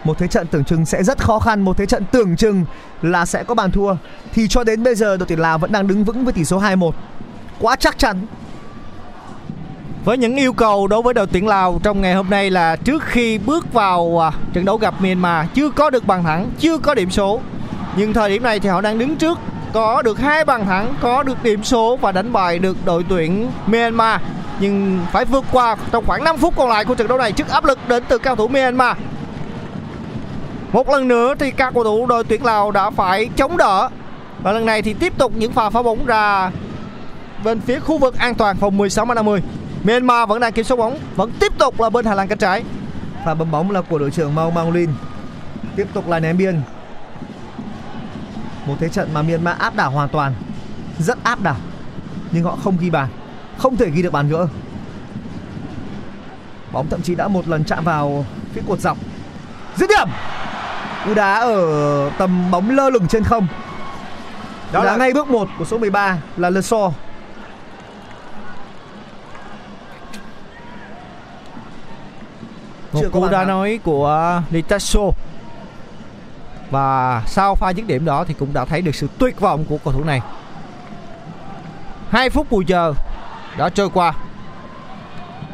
[0.03, 2.65] một thế trận tưởng chừng sẽ rất khó khăn Một thế trận tưởng chừng
[3.01, 3.95] là sẽ có bàn thua
[4.33, 6.59] Thì cho đến bây giờ đội tuyển Lào vẫn đang đứng vững với tỷ số
[6.59, 6.91] 2-1
[7.59, 8.27] Quá chắc chắn
[10.05, 13.03] Với những yêu cầu đối với đội tuyển Lào trong ngày hôm nay là trước
[13.03, 16.95] khi bước vào à, trận đấu gặp Myanmar chưa có được bàn thắng, chưa có
[16.95, 17.41] điểm số.
[17.97, 19.39] Nhưng thời điểm này thì họ đang đứng trước
[19.73, 23.51] có được hai bàn thắng, có được điểm số và đánh bại được đội tuyển
[23.67, 24.21] Myanmar.
[24.59, 27.49] Nhưng phải vượt qua trong khoảng 5 phút còn lại của trận đấu này trước
[27.49, 28.97] áp lực đến từ cao thủ Myanmar.
[30.73, 33.89] Một lần nữa thì các cầu thủ đội tuyển Lào đã phải chống đỡ
[34.43, 36.51] và lần này thì tiếp tục những pha phá bóng ra
[37.43, 39.41] bên phía khu vực an toàn phòng 16 và 50.
[39.83, 42.63] Myanmar vẫn đang kiểm soát bóng, vẫn tiếp tục là bên Hà lang cánh trái.
[43.25, 44.89] Pha bấm bóng là của đội trưởng Mao Mang Lin
[45.75, 46.61] Tiếp tục là ném biên
[48.65, 50.33] Một thế trận mà Myanmar áp đảo hoàn toàn
[50.99, 51.55] Rất áp đảo
[52.31, 53.07] Nhưng họ không ghi bàn
[53.57, 54.47] không thể ghi được bàn gỡ
[56.71, 58.97] Bóng thậm chí đã một lần chạm vào phía cột dọc.
[59.75, 60.09] Dứt điểm!
[61.05, 63.47] Cú đá ở tầm bóng lơ lửng trên không.
[64.71, 66.91] Đó là ngay bước 1 của số 13 là Le So
[72.93, 74.99] Một cú đá nói của Litaso.
[76.71, 79.77] và sau pha dứt điểm đó thì cũng đã thấy được sự tuyệt vọng của
[79.83, 80.21] cầu thủ này.
[82.09, 82.93] 2 phút bù giờ
[83.57, 84.13] đã trôi qua.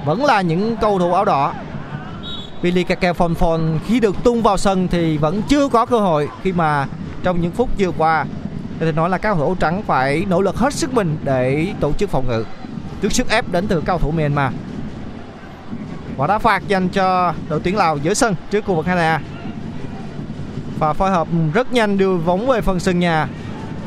[0.06, 1.54] Vẫn là những cầu thủ áo đỏ.
[2.62, 6.52] Billy Kake Phong khi được tung vào sân thì vẫn chưa có cơ hội khi
[6.52, 6.88] mà
[7.24, 8.26] trong những phút vừa qua,
[8.80, 11.18] có thể nói là các cầu thủ áo trắng phải nỗ lực hết sức mình
[11.24, 12.46] để tổ chức phòng ngự.
[13.02, 14.54] Trước sức ép đến từ cầu thủ Myanmar.
[16.18, 19.20] Quả đá phạt dành cho đội tuyển Lào giữa sân trước khu vực hai
[20.80, 23.28] và phối hợp rất nhanh đưa bóng về phần sân nhà.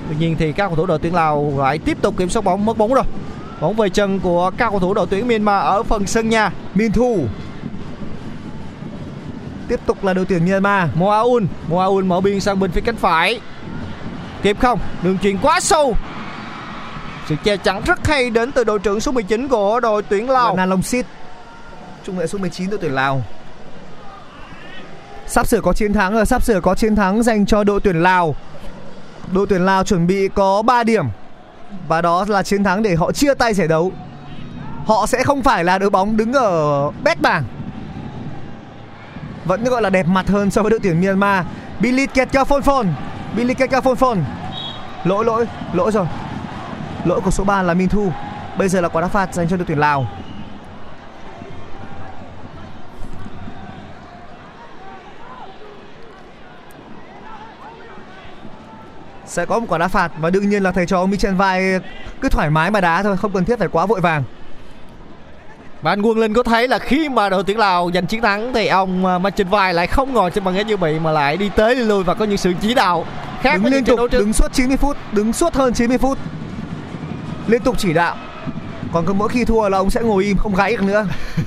[0.09, 2.64] Tuy nhiên thì các cầu thủ đội tuyển Lào lại tiếp tục kiểm soát bóng,
[2.64, 3.05] mất bóng rồi
[3.61, 6.92] bóng về chân của các cầu thủ đội tuyển Myanmar ở phần sân nhà Min
[6.92, 7.26] Thu
[9.68, 13.40] Tiếp tục là đội tuyển Myanmar Moaun Moaun mở biên sang bên phía cánh phải.
[14.42, 14.78] Kịp không?
[15.02, 15.94] Đường chuyền quá sâu.
[17.28, 20.57] Sự che chắn rất hay đến từ đội trưởng số 19 của đội tuyển Lào.
[20.57, 21.07] Na Long Sit
[22.07, 23.22] Trung vệ số 19 đội tuyển Lào.
[25.26, 28.02] Sắp sửa có chiến thắng rồi, Sắp sửa có chiến thắng dành cho đội tuyển
[28.02, 28.34] Lào.
[29.32, 31.04] Đội tuyển Lào chuẩn bị có 3 điểm.
[31.89, 33.93] Và đó là chiến thắng để họ chia tay giải đấu.
[34.87, 37.45] Họ sẽ không phải là đội bóng đứng ở bét bảng.
[39.45, 41.45] Vẫn gọi là đẹp mặt hơn so với đội tuyển Myanmar.
[41.81, 42.87] Billy Ketka Phôn Phôn
[43.37, 44.19] Billy Ketka Phôn Phôn
[45.05, 46.07] Lỗi lỗi lỗi rồi.
[47.05, 48.12] Lỗi của số 3 là Minh Thu.
[48.59, 50.07] Bây giờ là quả đá phạt dành cho đội tuyển Lào.
[59.37, 61.80] Sẽ có một quả đá phạt và đương nhiên là thầy trò Michel Vai
[62.20, 64.22] cứ thoải mái mà đá thôi không cần thiết phải quá vội vàng.
[65.82, 68.53] Và anh Quân Linh có thấy là khi mà đội tuyển Lào giành chiến thắng
[68.55, 71.37] thì ông à, Martin Vai lại không ngồi trên băng ghế dự bị mà lại
[71.37, 73.07] đi tới đi lui và có những sự chỉ đạo
[73.41, 76.18] khác đứng liên tục đứng suốt 90 phút đứng suốt hơn 90 phút.
[77.47, 78.16] Liên tục chỉ đạo.
[78.93, 81.07] Còn cứ mỗi khi thua là ông sẽ ngồi im không gáy được nữa.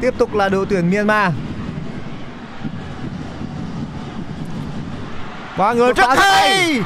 [0.00, 1.32] Tiếp tục là đội tuyển Myanmar
[5.58, 6.80] và người rất hay!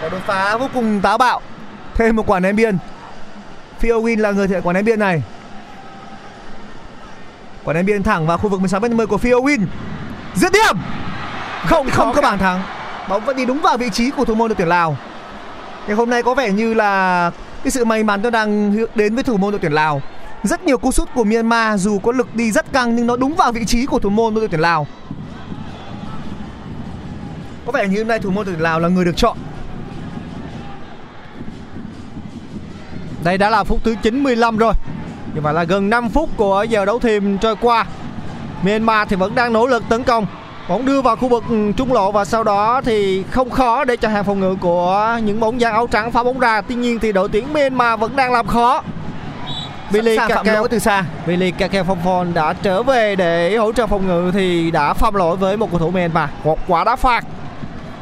[0.00, 1.40] Quả đột phá vô cùng táo bạo.
[1.94, 2.78] Thêm một quả ném biên.
[3.78, 5.22] Phil Win là người thực hiện quả ném biên này.
[7.64, 9.66] Quả ném biên thẳng vào khu vực 16 m của Phil Win
[10.34, 10.76] Dứt điểm!
[11.66, 12.62] Không không có bàn thắng.
[13.08, 14.96] Bóng vẫn đi đúng vào vị trí của thủ môn đội tuyển Lào.
[15.86, 17.30] Ngày hôm nay có vẻ như là
[17.64, 20.02] Cái sự may mắn nó đang đến với thủ môn đội tuyển Lào.
[20.42, 23.34] Rất nhiều cú sút của Myanmar Dù có lực đi rất căng nhưng nó đúng
[23.34, 24.86] vào vị trí của thủ môn đội tuyển Lào
[27.66, 29.36] Có vẻ như hôm nay thủ môn tuyển Lào là người được chọn
[33.24, 34.72] Đây đã là phút thứ 95 rồi
[35.34, 37.86] Như vậy là gần 5 phút của giờ đấu thêm trôi qua
[38.62, 40.26] Myanmar thì vẫn đang nỗ lực tấn công
[40.68, 41.44] Bóng đưa vào khu vực
[41.76, 45.40] trung lộ và sau đó thì không khó để cho hàng phòng ngự của những
[45.40, 46.60] bóng dáng áo trắng phá bóng ra.
[46.60, 48.82] Tuy nhiên thì đội tuyển Myanmar vẫn đang làm khó.
[49.92, 54.06] Billy Kakeo từ xa Billy Kakeo Phong Phong đã trở về để hỗ trợ phòng
[54.06, 56.28] ngự thì đã phạm lỗi với một cầu thủ Myanmar.
[56.44, 57.24] Một quả đá phạt.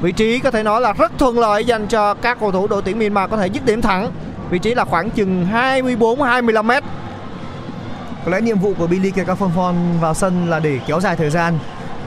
[0.02, 2.82] Vị trí có thể nói là rất thuận lợi dành cho các cầu thủ đội
[2.82, 4.10] tuyển Myanmar có thể dứt điểm thẳng.
[4.50, 6.84] Vị trí là khoảng chừng 24-25 mét.
[8.24, 11.58] Có lẽ nhiệm vụ của Billy Kekafonfon vào sân là để kéo dài thời gian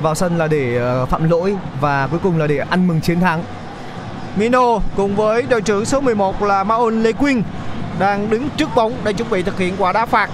[0.02, 3.20] Vào sân là để ờ, phạm lỗi Và cuối cùng là để ăn mừng chiến
[3.20, 3.44] thắng
[4.36, 7.44] Mino cùng với đội trưởng số 11 là Maon Lê Quyên
[8.00, 10.30] đang đứng trước bóng để chuẩn bị thực hiện quả đá phạt.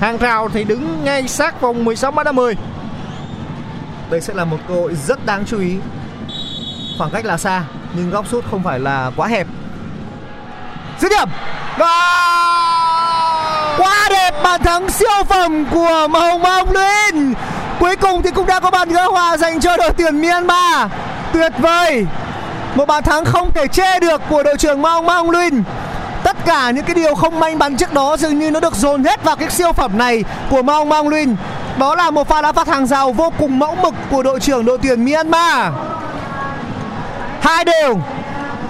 [0.00, 2.54] Hàng rào thì đứng ngay sát vòng 16 m 10.
[4.10, 5.76] Đây sẽ là một cơ hội rất đáng chú ý
[6.98, 7.62] Khoảng cách là xa,
[7.94, 9.46] Nhưng góc sút không phải là quá hẹp.
[11.00, 11.28] Dứt điểm!
[13.78, 17.34] Quá đẹp, bàn thắng siêu phẩm của Hồng Mông Luyện.
[17.80, 20.90] Cuối cùng thì cũng đã có bàn gỡ hòa dành cho đội tuyển Myanmar.
[21.32, 22.06] Tuyệt vời!
[22.74, 25.62] Một bàn thắng không thể chê được của đội trưởng Mong Mong Luyện.
[26.24, 29.04] Tất cả những cái điều không may mắn trước đó dường như nó được dồn
[29.04, 31.36] hết vào cái siêu phẩm này của Mong Mong Luyện.
[31.78, 34.64] Đó là một pha đá phạt hàng rào vô cùng mẫu mực của đội trưởng
[34.64, 35.72] đội tuyển Myanmar.
[37.46, 38.00] Hai đều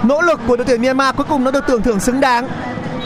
[0.02, 2.48] Nỗ lực của đội tuyển Myanmar cuối cùng nó được tưởng thưởng xứng đáng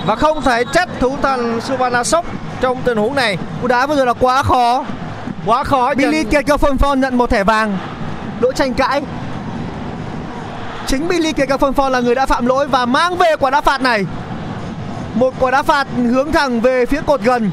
[0.07, 2.25] Và không thể trách thủ thành Subhana Sok
[2.61, 3.37] trong tình huống này.
[3.63, 4.85] Cú đá vừa rồi là quá khó
[5.47, 7.79] Quá khó Billy dành- Kekafonfon nhận một thẻ vàng
[8.41, 9.03] Lỗi tranh cãi
[10.87, 14.07] Chính Billy Kekafonfon là người đã phạm lỗi và mang về quả đá phạt này
[15.15, 17.51] Một quả đá phạt hướng thẳng về phía cột gần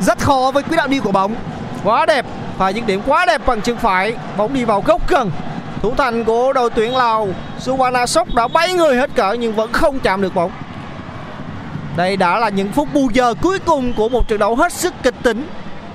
[0.00, 1.34] Rất khó với quỹ đạo đi của bóng
[1.84, 2.26] quá đẹp.
[2.58, 4.14] Pha dứt điểm quá đẹp bằng chân phải.
[4.36, 5.30] Bóng đi vào góc gần.
[5.84, 7.28] Thủ thành của đội tuyển Lào
[7.58, 10.50] Subhana Sok đã bay người hết cỡ nhưng vẫn không chạm được bóng.
[11.96, 14.94] Đây đã là những phút bù giờ cuối cùng của một trận đấu hết sức
[15.02, 15.46] kịch tính.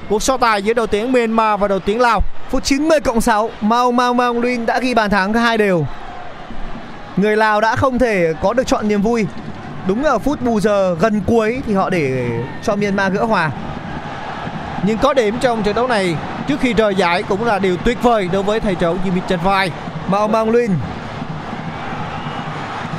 [0.09, 2.21] Cuộc so tài giữa đội tuyển Myanmar và đội tuyển Lào.
[2.49, 5.85] Phút 90 cộng 6 Mao Mao Mao Luyên đã ghi bàn thắng hai đều
[7.17, 9.25] Người Lào đã không thể có được chọn niềm vui
[9.87, 12.29] Đúng ở phút bù giờ gần cuối Thì họ để
[12.63, 13.51] cho Myanmar gỡ hòa
[14.83, 16.15] Nhưng có điểm trong trận đấu này
[16.49, 19.39] trước khi rời giải cũng là điều tuyệt vời đối với thầy trò Jimmy Chan
[19.43, 19.71] Vai.
[20.07, 20.71] Mao Mang Luyên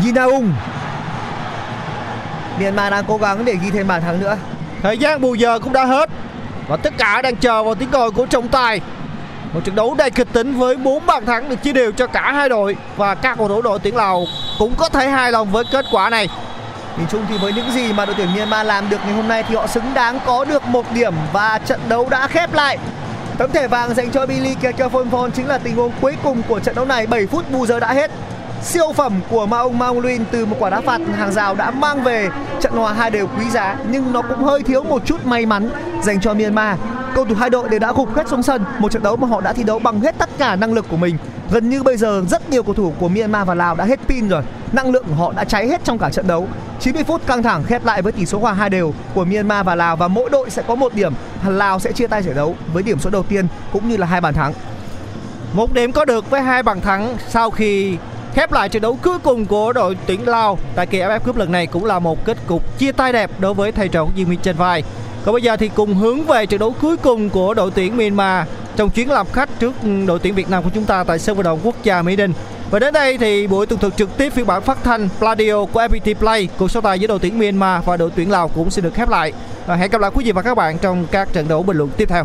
[0.05, 0.53] Yinaung
[2.61, 4.37] Myanmar đang cố gắng để ghi thêm bàn thắng nữa
[4.83, 6.11] Thời gian bù giờ cũng đã hết
[6.69, 8.81] và tất cả đang chờ vào tiếng còi của trọng tài.
[9.53, 12.33] Một trận đấu đầy kịch tính với 4 bàn thắng được chia đều cho cả
[12.33, 14.25] hai đội và các cầu thủ đội tuyển Lào
[14.59, 16.29] cũng có thể hài lòng với kết quả này.
[16.99, 19.45] Nhìn chung thì với những gì mà đội tuyển Myanmar làm được ngày hôm nay
[19.49, 22.79] thì họ xứng đáng có được một điểm và trận đấu đã khép lại.
[23.41, 26.75] Tấm thẻ vàng dành cho Billy Kekefon chính là tình huống cuối cùng của trận
[26.75, 28.11] đấu này 7 phút bù giờ đã hết.
[28.63, 32.03] Siêu phẩm của Maung Maung Luin từ một quả đá phạt hàng rào đã mang
[32.03, 32.29] về
[32.61, 35.71] trận hòa hai đều quý giá nhưng nó cũng hơi thiếu một chút may mắn
[36.03, 36.79] dành cho Myanmar.
[37.15, 39.41] Cầu thủ hai đội đều đã gục hết xuống sân, một trận đấu mà họ
[39.41, 41.17] đã thi đấu bằng hết tất cả năng lực của mình.
[41.53, 44.29] Gần như bây giờ rất nhiều cầu thủ của Myanmar và Lào đã hết pin
[44.29, 44.43] rồi.
[44.73, 46.49] Năng lượng của họ đã cháy hết trong cả trận đấu.
[46.81, 49.75] 90 phút căng thẳng khép lại với tỷ số hòa hai đều của Myanmar và
[49.75, 51.13] Lào và mỗi đội sẽ có một điểm.
[51.47, 54.21] Lào sẽ chia tay giải đấu với điểm số đầu tiên cũng như là hai
[54.21, 54.53] bàn thắng.
[55.53, 57.97] Một điểm có được với hai bàn thắng sau khi
[58.35, 61.53] khép lại trận đấu cuối cùng của đội tuyển Lào tại kỳ AFF Cup lần
[61.53, 64.41] này cũng là một kết cục chia tay đẹp đối với thầy trò Diên Minh
[64.43, 64.83] trên Vai.
[65.25, 68.47] Còn bây giờ thì cùng hướng về trận đấu cuối cùng của đội tuyển Myanmar
[68.77, 71.37] trong chuyến làm khách trước ừ, đội tuyển Việt Nam của chúng ta tại sân
[71.37, 72.33] vận động quốc gia Mỹ Đình.
[72.71, 75.81] Và đến đây thì buổi tường thuật trực tiếp phiên bản phát thanh Pladio của
[75.81, 78.83] FPT Play cuộc so tài giữa đội tuyển Myanmar và đội tuyển Lào cũng sẽ
[78.83, 79.33] được khép lại.
[79.67, 81.91] Và hẹn gặp lại quý vị và các bạn trong các trận đấu bình luận
[81.97, 82.25] tiếp theo.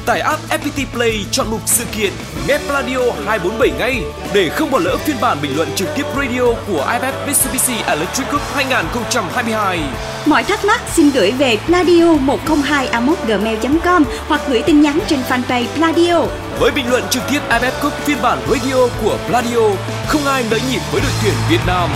[0.11, 2.13] Tải app FPT Play chọn mục sự kiện
[2.47, 4.03] Nghe Radio 247 ngay
[4.33, 8.31] để không bỏ lỡ phiên bản bình luận trực tiếp radio của AFF Mitsubishi Electric
[8.31, 9.79] Cup 2022.
[10.25, 12.89] Mọi thắc mắc xin gửi về pladio 102
[13.27, 16.21] gmail com hoặc gửi tin nhắn trên fanpage Pladio.
[16.59, 19.69] Với bình luận trực tiếp AFF Cup phiên bản radio của Pladio,
[20.07, 21.89] không ai nỡ nhịp với đội tuyển Việt Nam.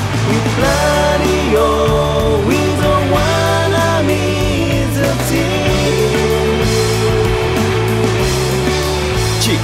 [0.57, 2.04] Gladio,